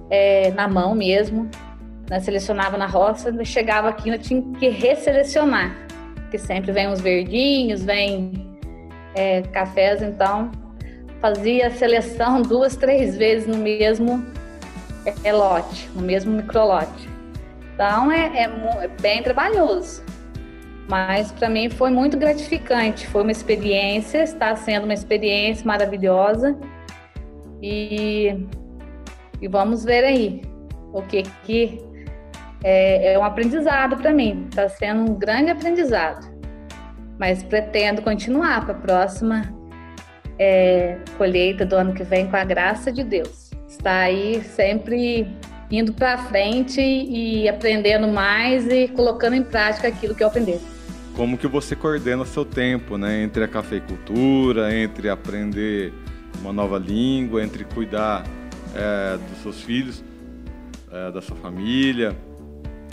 é, 0.10 0.50
na 0.52 0.68
mão 0.68 0.96
mesmo. 0.96 1.48
Né? 2.10 2.20
Selecionava 2.20 2.76
na 2.76 2.88
roça, 2.88 3.32
chegava 3.44 3.90
aqui 3.90 4.10
eu 4.10 4.18
tinha 4.18 4.42
que 4.60 4.68
resselecionar, 4.68 5.78
porque 6.16 6.40
sempre 6.40 6.72
vem 6.72 6.88
uns 6.88 7.02
verdinhos, 7.02 7.84
vem 7.84 8.34
é, 9.14 9.44
cafés, 9.44 10.02
então 10.02 10.52
fazia 11.22 11.68
a 11.68 11.72
seleção 11.72 12.42
duas, 12.44 12.76
três 12.76 13.16
vezes 13.16 13.48
no 13.48 13.58
mesmo 13.58 14.26
é, 15.24 15.34
lote, 15.34 15.90
no 15.94 16.02
mesmo 16.02 16.32
microlote. 16.34 17.10
Então 17.74 18.12
é, 18.12 18.44
é, 18.44 18.44
é 18.84 18.88
bem 19.02 19.22
trabalhoso. 19.22 20.04
Mas 20.88 21.32
para 21.32 21.50
mim 21.50 21.70
foi 21.70 21.90
muito 21.90 22.16
gratificante, 22.18 23.08
foi 23.08 23.24
uma 23.24 23.32
experiência, 23.32 24.22
está 24.24 24.56
sendo 24.56 24.84
uma 24.84 24.94
experiência 24.94 25.66
maravilhosa. 25.66 26.58
E, 27.62 28.46
e 29.42 29.48
vamos 29.48 29.84
ver 29.84 30.04
aí 30.04 30.42
o 30.94 31.02
que 31.02 31.24
que 31.44 31.82
é, 32.64 33.14
é 33.14 33.20
um 33.20 33.24
aprendizado 33.24 33.98
para 33.98 34.12
mim, 34.12 34.48
está 34.50 34.70
sendo 34.70 35.12
um 35.12 35.16
grande 35.16 35.52
aprendizado. 35.52 36.34
Mas 37.20 37.44
pretendo 37.44 38.02
continuar 38.02 38.66
para 38.66 38.76
a 38.76 38.80
próxima 38.80 39.44
é, 40.38 40.98
colheita 41.18 41.66
do 41.66 41.76
ano 41.76 41.94
que 41.94 42.04
vem 42.04 42.28
com 42.28 42.36
a 42.36 42.44
graça 42.44 42.92
de 42.92 43.04
Deus. 43.04 43.45
Está 43.78 44.00
aí 44.00 44.42
sempre 44.44 45.28
indo 45.70 45.94
para 45.94 46.18
frente 46.18 46.82
e 46.82 47.48
aprendendo 47.50 48.08
mais 48.08 48.68
e 48.68 48.88
colocando 48.88 49.36
em 49.36 49.44
prática 49.44 49.88
aquilo 49.88 50.16
que 50.16 50.24
eu 50.24 50.28
aprendi 50.28 50.58
como 51.16 51.38
que 51.38 51.48
você 51.48 51.76
coordena 51.76 52.26
seu 52.26 52.44
tempo, 52.44 52.98
né? 52.98 53.24
Entre 53.24 53.42
a 53.42 53.48
cafeicultura, 53.48 54.76
entre 54.76 55.10
aprender 55.10 55.94
uma 56.42 56.52
nova 56.52 56.78
língua, 56.78 57.42
entre 57.42 57.64
cuidar 57.64 58.26
é, 58.76 59.18
dos 59.18 59.42
seus 59.42 59.62
filhos, 59.62 60.04
é, 60.92 61.12
da 61.12 61.22
sua 61.22 61.38
família. 61.38 62.16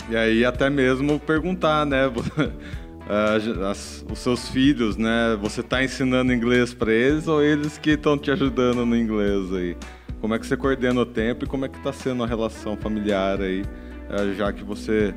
E 0.09 0.15
aí 0.15 0.45
até 0.45 0.69
mesmo 0.69 1.19
perguntar, 1.19 1.85
né? 1.85 2.07
uh, 2.07 3.65
as, 3.69 4.05
os 4.09 4.19
seus 4.19 4.47
filhos, 4.49 4.95
né? 4.95 5.37
Você 5.41 5.59
está 5.59 5.83
ensinando 5.83 6.33
inglês 6.33 6.73
para 6.73 6.93
eles 6.93 7.27
ou 7.27 7.43
eles 7.43 7.77
que 7.77 7.91
estão 7.91 8.17
te 8.17 8.31
ajudando 8.31 8.85
no 8.85 8.95
inglês 8.95 9.53
aí? 9.53 9.75
Como 10.23 10.33
é 10.33 10.39
que 10.39 10.47
você 10.47 10.55
coordena 10.55 11.01
o 11.01 11.05
tempo 11.05 11.43
e 11.43 11.47
como 11.49 11.65
é 11.65 11.67
que 11.67 11.75
está 11.75 11.91
sendo 11.91 12.23
a 12.23 12.25
relação 12.25 12.77
familiar 12.77 13.41
aí, 13.41 13.61
uh, 14.09 14.33
já 14.35 14.53
que 14.53 14.63
você, 14.63 15.13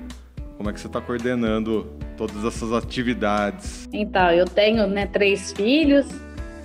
como 0.56 0.68
é 0.68 0.72
que 0.72 0.80
você 0.80 0.88
está 0.88 1.00
coordenando 1.00 1.86
todas 2.16 2.44
essas 2.44 2.72
atividades? 2.72 3.88
Então, 3.92 4.32
eu 4.32 4.46
tenho 4.46 4.84
né, 4.88 5.06
três 5.06 5.52
filhos, 5.52 6.08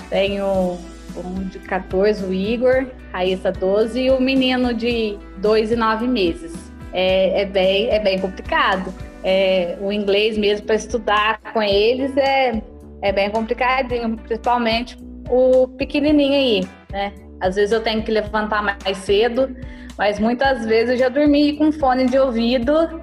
tenho 0.09 0.79
um 1.23 1.43
de 1.49 1.59
14, 1.59 2.25
o 2.25 2.33
Igor, 2.33 2.87
Raíssa 3.11 3.51
12 3.51 4.01
e 4.01 4.09
o 4.09 4.19
menino 4.19 4.73
de 4.73 5.19
2 5.37 5.73
e 5.73 5.75
9 5.75 6.07
meses. 6.07 6.51
É, 6.93 7.43
é, 7.43 7.45
bem, 7.45 7.89
é 7.89 7.99
bem 7.99 8.17
complicado. 8.17 8.91
É, 9.23 9.77
o 9.79 9.91
inglês 9.91 10.35
mesmo 10.35 10.65
para 10.65 10.77
estudar 10.77 11.39
com 11.53 11.61
eles 11.61 12.17
é, 12.17 12.59
é 13.03 13.11
bem 13.11 13.29
complicadinho, 13.29 14.17
principalmente 14.17 14.97
o 15.29 15.67
pequenininho 15.67 16.33
aí, 16.33 16.67
né? 16.91 17.13
Às 17.41 17.55
vezes 17.55 17.71
eu 17.71 17.81
tenho 17.81 18.03
que 18.03 18.11
levantar 18.11 18.61
mais 18.61 18.97
cedo, 18.99 19.55
mas 19.97 20.19
muitas 20.19 20.65
vezes 20.65 20.91
eu 20.91 20.97
já 20.97 21.09
dormi 21.09 21.57
com 21.57 21.71
fone 21.71 22.05
de 22.05 22.17
ouvido, 22.17 23.01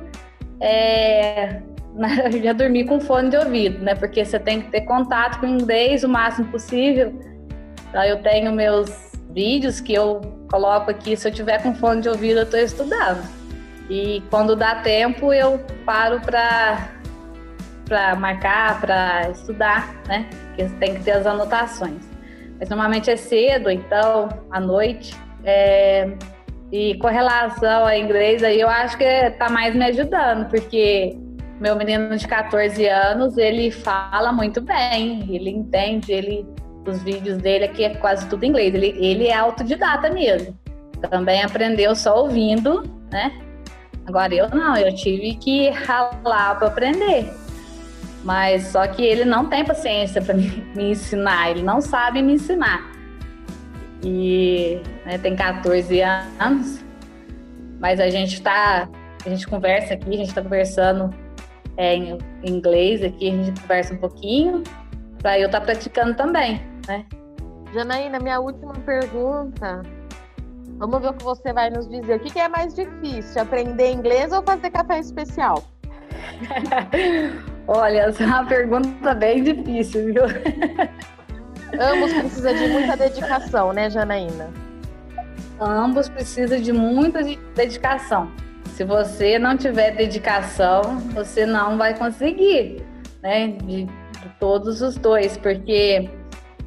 é, 0.60 1.60
já 2.42 2.52
dormi 2.52 2.84
com 2.84 3.00
fone 3.00 3.30
de 3.30 3.36
ouvido, 3.36 3.84
né? 3.84 3.94
Porque 3.94 4.24
você 4.24 4.38
tem 4.38 4.62
que 4.62 4.70
ter 4.70 4.82
contato 4.82 5.40
com 5.40 5.46
o 5.46 5.48
inglês 5.48 6.04
o 6.04 6.08
máximo 6.08 6.46
possível 6.48 7.28
então, 7.88 8.04
eu 8.04 8.22
tenho 8.22 8.52
meus 8.52 9.12
vídeos 9.30 9.80
que 9.80 9.94
eu 9.94 10.20
coloco 10.50 10.90
aqui, 10.90 11.16
se 11.16 11.26
eu 11.26 11.32
tiver 11.32 11.62
com 11.62 11.74
fone 11.74 12.02
de 12.02 12.08
ouvido, 12.08 12.40
eu 12.40 12.44
estou 12.44 12.60
estudando. 12.60 13.26
E 13.88 14.22
quando 14.30 14.54
dá 14.54 14.76
tempo, 14.76 15.32
eu 15.32 15.58
paro 15.84 16.20
para 16.20 16.90
para 17.86 18.14
marcar, 18.16 18.78
para 18.82 19.30
estudar, 19.30 19.94
né? 20.06 20.28
Porque 20.48 20.64
tem 20.78 20.96
que 20.96 21.04
ter 21.04 21.12
as 21.12 21.26
anotações. 21.26 22.02
Mas 22.58 22.68
normalmente 22.68 23.10
é 23.10 23.16
cedo, 23.16 23.70
então 23.70 24.28
à 24.50 24.60
noite. 24.60 25.16
É... 25.44 26.12
E 26.70 26.96
com 26.98 27.08
relação 27.08 27.86
ao 27.86 27.94
inglês, 27.94 28.42
aí 28.42 28.60
eu 28.60 28.68
acho 28.68 28.98
que 28.98 29.04
está 29.04 29.48
mais 29.48 29.74
me 29.74 29.84
ajudando, 29.86 30.50
porque 30.50 31.16
meu 31.58 31.74
menino 31.76 32.14
de 32.14 32.28
14 32.28 32.86
anos, 32.86 33.38
ele 33.38 33.70
fala 33.70 34.32
muito 34.32 34.60
bem, 34.60 35.26
ele 35.34 35.48
entende, 35.48 36.12
ele 36.12 36.46
os 36.88 37.02
vídeos 37.02 37.38
dele 37.38 37.66
aqui 37.66 37.84
é 37.84 37.94
quase 37.96 38.26
tudo 38.28 38.44
em 38.44 38.48
inglês. 38.48 38.74
Ele, 38.74 38.94
ele 38.98 39.26
é 39.26 39.34
autodidata 39.34 40.10
mesmo. 40.10 40.58
Também 41.10 41.42
aprendeu 41.42 41.94
só 41.94 42.22
ouvindo, 42.22 42.82
né? 43.10 43.32
Agora 44.06 44.34
eu 44.34 44.48
não, 44.48 44.76
eu 44.76 44.94
tive 44.94 45.34
que 45.34 45.68
ralar 45.70 46.58
para 46.58 46.68
aprender. 46.68 47.30
Mas 48.24 48.68
só 48.68 48.86
que 48.86 49.02
ele 49.02 49.24
não 49.24 49.46
tem 49.46 49.64
paciência 49.64 50.20
para 50.20 50.34
me, 50.34 50.48
me, 50.74 50.90
ensinar, 50.90 51.50
ele 51.50 51.62
não 51.62 51.80
sabe 51.80 52.22
me 52.22 52.34
ensinar. 52.34 52.90
E 54.02 54.80
né, 55.04 55.18
tem 55.18 55.34
14 55.34 56.00
anos, 56.00 56.84
mas 57.80 57.98
a 58.00 58.08
gente 58.10 58.34
está, 58.34 58.88
a 59.24 59.28
gente 59.28 59.46
conversa 59.46 59.94
aqui, 59.94 60.10
a 60.10 60.16
gente 60.18 60.28
está 60.28 60.42
conversando 60.42 61.12
é, 61.76 61.94
em 61.94 62.18
inglês 62.44 63.02
aqui, 63.02 63.28
a 63.28 63.44
gente 63.44 63.60
conversa 63.60 63.94
um 63.94 63.98
pouquinho, 63.98 64.62
para 65.20 65.38
eu 65.38 65.46
estar 65.46 65.60
tá 65.60 65.66
praticando 65.66 66.14
também 66.14 66.60
né? 66.88 67.04
Janaína, 67.72 68.18
minha 68.18 68.40
última 68.40 68.72
pergunta. 68.80 69.82
Vamos 70.78 71.00
ver 71.00 71.10
o 71.10 71.12
que 71.12 71.24
você 71.24 71.52
vai 71.52 71.70
nos 71.70 71.88
dizer. 71.88 72.16
O 72.16 72.20
que 72.20 72.38
é 72.38 72.48
mais 72.48 72.74
difícil, 72.74 73.42
aprender 73.42 73.92
inglês 73.92 74.32
ou 74.32 74.42
fazer 74.42 74.70
café 74.70 74.98
especial? 74.98 75.62
Olha, 77.68 78.04
essa 78.04 78.24
é 78.24 78.26
uma 78.26 78.46
pergunta 78.46 79.14
bem 79.14 79.44
difícil, 79.44 80.06
viu? 80.06 80.24
Ambos 81.78 82.12
precisam 82.14 82.54
de 82.54 82.68
muita 82.68 82.96
dedicação, 82.96 83.74
né, 83.74 83.90
Janaína? 83.90 84.48
Ambos 85.60 86.08
precisam 86.08 86.58
de 86.58 86.72
muita 86.72 87.20
dedicação. 87.54 88.32
Se 88.68 88.84
você 88.84 89.38
não 89.38 89.54
tiver 89.54 89.90
dedicação, 89.90 90.80
você 91.12 91.44
não 91.44 91.76
vai 91.76 91.94
conseguir, 91.94 92.82
né? 93.22 93.48
De, 93.48 93.84
de 93.84 94.28
todos 94.40 94.80
os 94.80 94.96
dois, 94.96 95.36
porque 95.36 96.08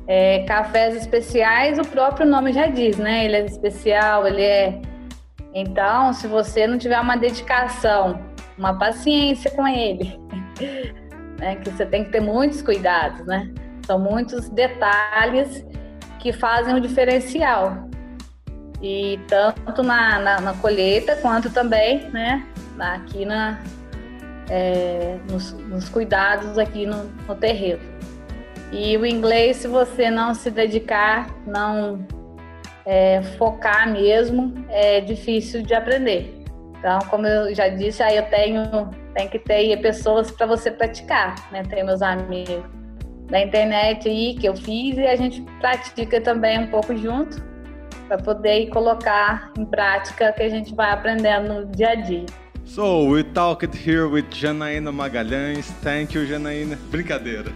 é, 0.06 0.44
cafés 0.44 0.96
especiais, 0.96 1.80
o 1.80 1.84
próprio 1.84 2.28
nome 2.28 2.54
já 2.54 2.68
diz, 2.68 2.98
né? 2.98 3.26
Ele 3.26 3.38
é 3.38 3.46
especial, 3.46 4.28
ele 4.28 4.44
é. 4.44 4.80
Então, 5.56 6.14
se 6.14 6.28
você 6.28 6.68
não 6.68 6.78
tiver 6.78 7.00
uma 7.00 7.16
dedicação, 7.16 8.22
uma 8.56 8.78
paciência 8.78 9.50
com 9.52 9.68
ele, 9.68 10.22
né? 11.40 11.56
Que 11.58 11.70
você 11.70 11.86
tem 11.86 12.04
que 12.04 12.12
ter 12.12 12.22
muitos 12.22 12.62
cuidados, 12.62 13.26
né? 13.26 13.52
São 13.86 14.00
muitos 14.00 14.50
detalhes 14.50 15.66
que 16.20 16.32
fazem 16.32 16.76
o 16.76 16.80
diferencial. 16.80 17.90
E 18.82 19.20
tanto 19.28 19.84
na, 19.84 20.20
na, 20.20 20.42
na 20.42 20.54
colheita 20.56 21.16
quanto 21.18 21.50
também, 21.50 22.10
né? 22.10 22.46
Aqui 22.80 23.26
na, 23.26 23.60
é, 24.50 25.18
nos, 25.30 25.54
nos, 25.54 25.90
cuidados 25.90 26.58
aqui 26.58 26.86
no, 26.86 27.04
no 27.28 27.36
terreno. 27.36 27.82
E 28.72 28.98
o 28.98 29.06
inglês, 29.06 29.58
se 29.58 29.68
você 29.68 30.10
não 30.10 30.34
se 30.34 30.50
dedicar, 30.50 31.30
não 31.46 32.06
é, 32.86 33.22
focar 33.38 33.92
mesmo, 33.92 34.54
é 34.70 35.02
difícil 35.02 35.62
de 35.62 35.74
aprender. 35.74 36.41
Então, 36.82 36.98
como 37.12 37.28
eu 37.28 37.54
já 37.54 37.68
disse, 37.70 38.02
aí 38.02 38.18
eu 38.18 38.24
tenho, 38.24 38.90
tenho 39.14 39.30
que 39.30 39.38
ter 39.38 39.80
pessoas 39.82 40.32
para 40.32 40.48
você 40.48 40.72
praticar, 40.72 41.36
né? 41.52 41.62
Tem 41.62 41.86
meus 41.86 42.02
amigos 42.02 42.64
da 43.30 43.40
internet 43.40 44.10
aí 44.10 44.34
que 44.34 44.48
eu 44.48 44.56
fiz 44.56 44.98
e 44.98 45.06
a 45.06 45.16
gente 45.16 45.44
pratica 45.60 46.20
também 46.20 46.60
um 46.60 46.68
pouco 46.68 46.98
junto 46.98 47.40
para 48.08 48.18
poder 48.18 48.68
colocar 48.70 49.54
em 49.56 49.64
prática 49.64 50.32
o 50.32 50.34
que 50.34 50.42
a 50.42 50.50
gente 50.50 50.74
vai 50.74 50.90
aprendendo 50.90 51.54
no 51.54 51.66
dia 51.68 51.90
a 51.90 51.96
dia. 51.96 52.26
So, 52.66 53.06
we 53.06 53.24
talked 53.24 53.76
here 53.76 54.08
with 54.08 54.26
Janaína 54.32 54.92
Magalhães. 54.92 55.70
Thank 55.84 56.16
you, 56.16 56.26
Janaína. 56.26 56.80
Brincadeira. 56.90 57.52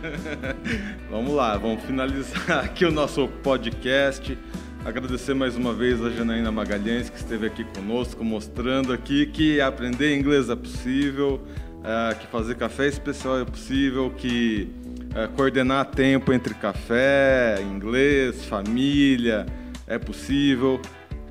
vamos 1.09 1.33
lá, 1.33 1.57
vamos 1.57 1.83
finalizar 1.83 2.59
aqui 2.63 2.85
o 2.85 2.91
nosso 2.91 3.27
podcast. 3.41 4.37
Agradecer 4.85 5.33
mais 5.33 5.55
uma 5.55 5.73
vez 5.73 5.99
a 5.99 6.11
Janaína 6.11 6.51
Magalhães 6.51 7.09
que 7.09 7.17
esteve 7.17 7.47
aqui 7.47 7.63
conosco, 7.63 8.23
mostrando 8.23 8.93
aqui 8.93 9.25
que 9.25 9.59
aprender 9.59 10.15
inglês 10.15 10.47
é 10.47 10.55
possível, 10.55 11.41
é, 11.83 12.13
que 12.13 12.27
fazer 12.27 12.53
café 12.53 12.87
especial 12.87 13.39
é 13.39 13.45
possível, 13.45 14.13
que 14.15 14.69
é, 15.15 15.25
coordenar 15.25 15.85
tempo 15.85 16.31
entre 16.31 16.53
café, 16.53 17.57
inglês, 17.63 18.45
família 18.45 19.47
é 19.87 19.97
possível 19.97 20.79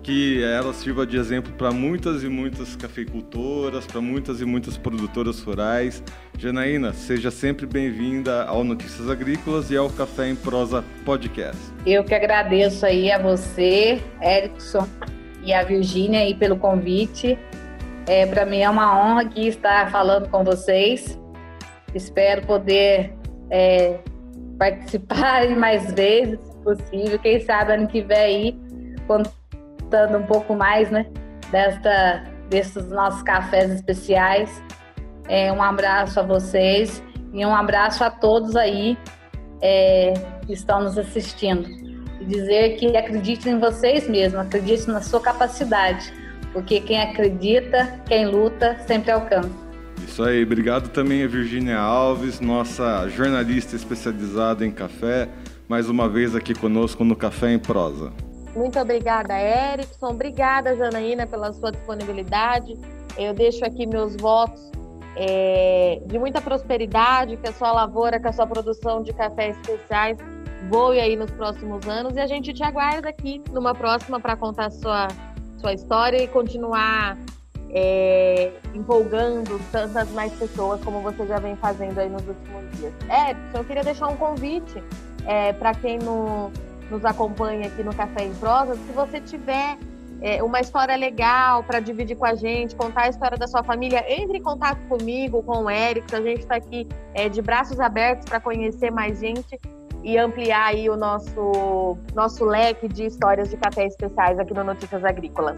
que 0.05 0.45
ela 0.45 0.75
sirva 0.75 1.07
de 1.07 1.17
exemplo 1.17 1.51
para 1.55 1.73
muitas 1.73 2.23
e 2.23 2.29
muitas 2.29 2.77
cafeicultoras, 2.77 3.87
para 3.87 4.03
muitas 4.03 4.39
e 4.43 4.45
muitas 4.45 4.77
produtoras 4.77 5.41
rurais. 5.41 6.03
Janaína, 6.39 6.93
seja 6.93 7.31
sempre 7.31 7.65
bem-vinda 7.65 8.45
ao 8.45 8.63
Notícias 8.63 9.09
Agrícolas 9.09 9.71
e 9.71 9.77
ao 9.79 9.89
Café 9.89 10.29
em 10.29 10.37
Prosa 10.37 10.85
Podcast. 11.07 11.59
Eu 11.87 12.05
que 12.05 12.15
agradeço 12.15 12.85
aí 12.85 13.11
a 13.11 13.19
você, 13.19 13.99
Erickson 14.23 14.87
e 15.43 15.55
a 15.55 15.63
Virgínia 15.65 16.21
aí 16.21 16.35
pelo 16.35 16.59
convite. 16.59 17.39
É, 18.07 18.27
para 18.27 18.45
mim 18.45 18.59
é 18.59 18.69
uma 18.69 19.01
honra 19.01 19.23
aqui 19.23 19.49
estar 19.49 19.91
falando 19.91 20.29
com 20.29 20.45
vocês. 20.45 21.19
Espero 21.95 22.47
poder 22.47 23.15
é, 23.51 23.99
participar 24.59 25.49
mais 25.57 25.91
vezes, 25.95 26.39
se 26.41 26.57
possível. 26.59 27.19
Quem 27.19 27.41
sabe 27.41 27.73
ano 27.73 27.89
que 27.89 28.03
vem 28.03 28.19
aí, 28.19 28.59
quando 29.07 29.31
contando 29.85 30.19
um 30.19 30.27
pouco 30.27 30.55
mais, 30.55 30.91
né, 30.91 31.07
desta, 31.51 32.25
desses 32.49 32.87
nossos 32.89 33.23
cafés 33.23 33.71
especiais. 33.71 34.63
É, 35.29 35.53
um 35.53 35.63
abraço 35.63 36.19
a 36.21 36.23
vocês 36.23 37.03
e 37.33 37.45
um 37.45 37.55
abraço 37.55 38.03
a 38.03 38.11
todos 38.11 38.57
aí 38.57 38.99
é, 39.61 40.15
que 40.47 40.53
estão 40.53 40.83
nos 40.83 40.99
assistindo. 40.99 41.69
E 42.21 42.25
dizer 42.25 42.77
que 42.77 42.97
acreditem 42.97 43.55
em 43.55 43.61
vocês 43.61 44.09
mesmos, 44.09 44.41
acreditem 44.41 44.95
na 44.95 45.01
sua 45.01 45.21
capacidade, 45.21 46.13
porque 46.53 46.81
quem 46.81 47.01
acredita, 47.01 48.01
quem 48.07 48.27
luta, 48.27 48.79
sempre 48.87 49.11
alcança. 49.11 49.65
Isso 50.07 50.23
aí, 50.23 50.43
obrigado 50.43 50.89
também 50.89 51.25
a 51.25 51.27
Virgínia 51.27 51.79
Alves, 51.79 52.39
nossa 52.39 53.09
jornalista 53.09 53.75
especializada 53.75 54.65
em 54.65 54.71
café, 54.71 55.29
mais 55.67 55.89
uma 55.89 56.09
vez 56.09 56.37
aqui 56.37 56.55
conosco 56.55 57.05
no 57.05 57.17
Café 57.17 57.53
em 57.53 57.59
Prosa. 57.59 58.13
Muito 58.55 58.79
obrigada, 58.79 59.35
Erickson. 59.39 60.11
Obrigada, 60.11 60.77
Janaína, 60.77 61.27
pela 61.27 61.53
sua 61.53 61.73
disponibilidade. 61.73 62.79
Eu 63.17 63.35
deixo 63.35 63.65
aqui 63.65 63.87
meus 63.87 64.17
votos 64.17 64.71
é, 65.17 66.01
de 66.07 66.19
muita 66.19 66.41
prosperidade, 66.41 67.37
que 67.37 67.49
a 67.49 67.53
sua 67.53 67.73
lavoura, 67.73 68.21
que 68.21 68.29
a 68.29 68.33
sua 68.33 68.47
produção 68.47 69.03
de 69.03 69.13
cafés 69.13 69.57
especiais 69.57 70.19
voe 70.69 71.01
aí 71.01 71.17
nos 71.17 71.31
próximos 71.33 71.87
anos. 71.89 72.17
E 72.17 72.21
a 72.21 72.27
gente 72.27 72.53
te 72.53 72.63
aguarda 72.63 73.09
aqui 73.09 73.43
numa 73.51 73.75
próxima 73.75 74.21
para 74.21 74.37
contar 74.37 74.71
sua, 74.71 75.09
sua 75.61 75.73
história 75.73 76.23
e 76.23 76.29
continuar 76.29 77.19
é, 77.71 78.53
empolgando 78.73 79.61
tantas 79.73 80.09
mais 80.11 80.33
pessoas 80.33 80.81
como 80.83 81.01
você 81.01 81.27
já 81.27 81.39
vem 81.39 81.57
fazendo 81.57 81.99
aí 81.99 82.09
nos 82.09 82.27
últimos 82.27 82.79
dias. 82.79 82.93
Edson, 83.03 83.59
eu 83.59 83.65
queria 83.65 83.83
deixar 83.83 84.07
um 84.09 84.17
convite 84.17 84.83
é, 85.27 85.53
para 85.53 85.75
quem 85.75 85.99
no, 85.99 86.51
nos 86.91 87.05
acompanha 87.05 87.67
aqui 87.67 87.83
no 87.83 87.95
Café 87.95 88.25
em 88.25 88.35
Prosa, 88.35 88.75
se 88.75 88.93
você 88.93 89.21
tiver 89.21 89.77
é, 90.21 90.43
uma 90.43 90.61
história 90.61 90.97
legal 90.97 91.63
para 91.65 91.81
dividir 91.81 92.17
com 92.17 92.25
a 92.25 92.35
gente, 92.35 92.75
contar 92.75 93.03
a 93.03 93.09
história 93.09 93.37
da 93.37 93.47
sua 93.47 93.63
família, 93.63 94.05
entre 94.09 94.39
em 94.39 94.43
contato 94.43 94.81
comigo, 94.89 95.43
com 95.43 95.65
o 95.65 95.71
Eric, 95.71 96.15
a 96.15 96.23
gente 96.23 96.41
está 96.41 96.57
aqui 96.57 96.89
é, 97.13 97.29
de 97.29 97.43
braços 97.43 97.79
abertos 97.81 98.25
para 98.25 98.41
conhecer 98.41 98.91
mais 98.91 99.21
gente 99.21 99.59
e 100.03 100.19
ampliar 100.19 100.67
aí 100.67 100.89
o 100.89 100.97
nosso, 100.97 101.99
nosso 102.15 102.45
leque 102.45 102.89
de 102.89 103.07
histórias 103.07 103.51
de 103.51 103.57
café 103.57 103.87
especiais 103.87 104.39
aqui 104.39 104.53
no 104.55 104.63
Notícias 104.63 105.05
Agrícolas. 105.05 105.57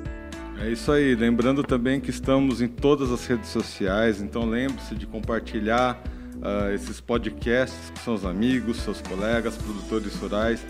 É 0.60 0.70
isso 0.70 0.90
aí. 0.90 1.14
Lembrando 1.14 1.62
também 1.62 2.00
que 2.00 2.10
estamos 2.10 2.62
em 2.62 2.68
todas 2.68 3.12
as 3.12 3.26
redes 3.26 3.50
sociais, 3.50 4.22
então 4.22 4.44
lembre-se 4.44 4.94
de 4.94 5.06
compartilhar 5.06 6.00
uh, 6.36 6.72
esses 6.72 7.00
podcasts 7.00 7.90
com 7.90 7.96
seus 7.96 8.24
amigos, 8.24 8.78
seus 8.78 9.00
colegas, 9.02 9.56
produtores 9.56 10.14
rurais, 10.16 10.64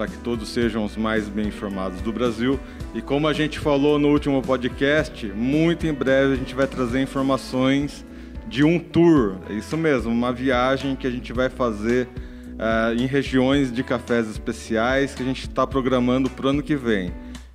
para 0.00 0.08
que 0.08 0.16
todos 0.16 0.48
sejam 0.48 0.82
os 0.82 0.96
mais 0.96 1.28
bem 1.28 1.48
informados 1.48 2.00
do 2.00 2.10
Brasil. 2.10 2.58
E 2.94 3.02
como 3.02 3.28
a 3.28 3.34
gente 3.34 3.58
falou 3.58 3.98
no 3.98 4.08
último 4.08 4.40
podcast, 4.40 5.26
muito 5.26 5.86
em 5.86 5.92
breve 5.92 6.32
a 6.32 6.36
gente 6.36 6.54
vai 6.54 6.66
trazer 6.66 7.02
informações 7.02 8.02
de 8.48 8.64
um 8.64 8.78
tour. 8.78 9.36
É 9.50 9.52
isso 9.52 9.76
mesmo, 9.76 10.10
uma 10.10 10.32
viagem 10.32 10.96
que 10.96 11.06
a 11.06 11.10
gente 11.10 11.34
vai 11.34 11.50
fazer 11.50 12.08
uh, 12.54 12.98
em 12.98 13.04
regiões 13.04 13.70
de 13.70 13.84
cafés 13.84 14.26
especiais 14.26 15.14
que 15.14 15.22
a 15.22 15.26
gente 15.26 15.42
está 15.42 15.66
programando 15.66 16.30
para 16.30 16.46
o 16.46 16.48
ano 16.48 16.62
que 16.62 16.76
vem. 16.76 17.12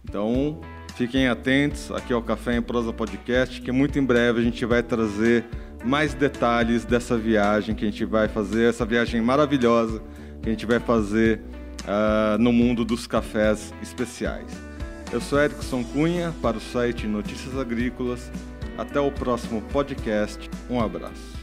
Então, 0.07 0.61
fiquem 0.95 1.27
atentos 1.27 1.89
aqui 1.89 2.13
ao 2.13 2.21
Café 2.21 2.57
em 2.57 2.61
Prosa 2.61 2.93
Podcast, 2.93 3.59
que 3.59 3.71
muito 3.71 3.97
em 3.97 4.03
breve 4.03 4.39
a 4.39 4.43
gente 4.43 4.63
vai 4.67 4.83
trazer 4.83 5.45
mais 5.83 6.13
detalhes 6.13 6.85
dessa 6.85 7.17
viagem 7.17 7.73
que 7.73 7.83
a 7.83 7.89
gente 7.89 8.05
vai 8.05 8.27
fazer, 8.27 8.69
essa 8.69 8.85
viagem 8.85 9.19
maravilhosa 9.19 9.99
que 10.43 10.49
a 10.49 10.51
gente 10.51 10.67
vai 10.67 10.79
fazer 10.79 11.41
uh, 11.85 12.37
no 12.37 12.51
mundo 12.51 12.83
dos 12.83 13.07
cafés 13.07 13.73
especiais. 13.81 14.51
Eu 15.11 15.21
sou 15.21 15.39
Erickson 15.39 15.83
Cunha 15.83 16.33
para 16.41 16.57
o 16.57 16.61
site 16.61 17.07
Notícias 17.07 17.57
Agrícolas. 17.57 18.31
Até 18.77 18.99
o 18.99 19.11
próximo 19.11 19.61
podcast. 19.61 20.49
Um 20.69 20.81
abraço. 20.81 21.34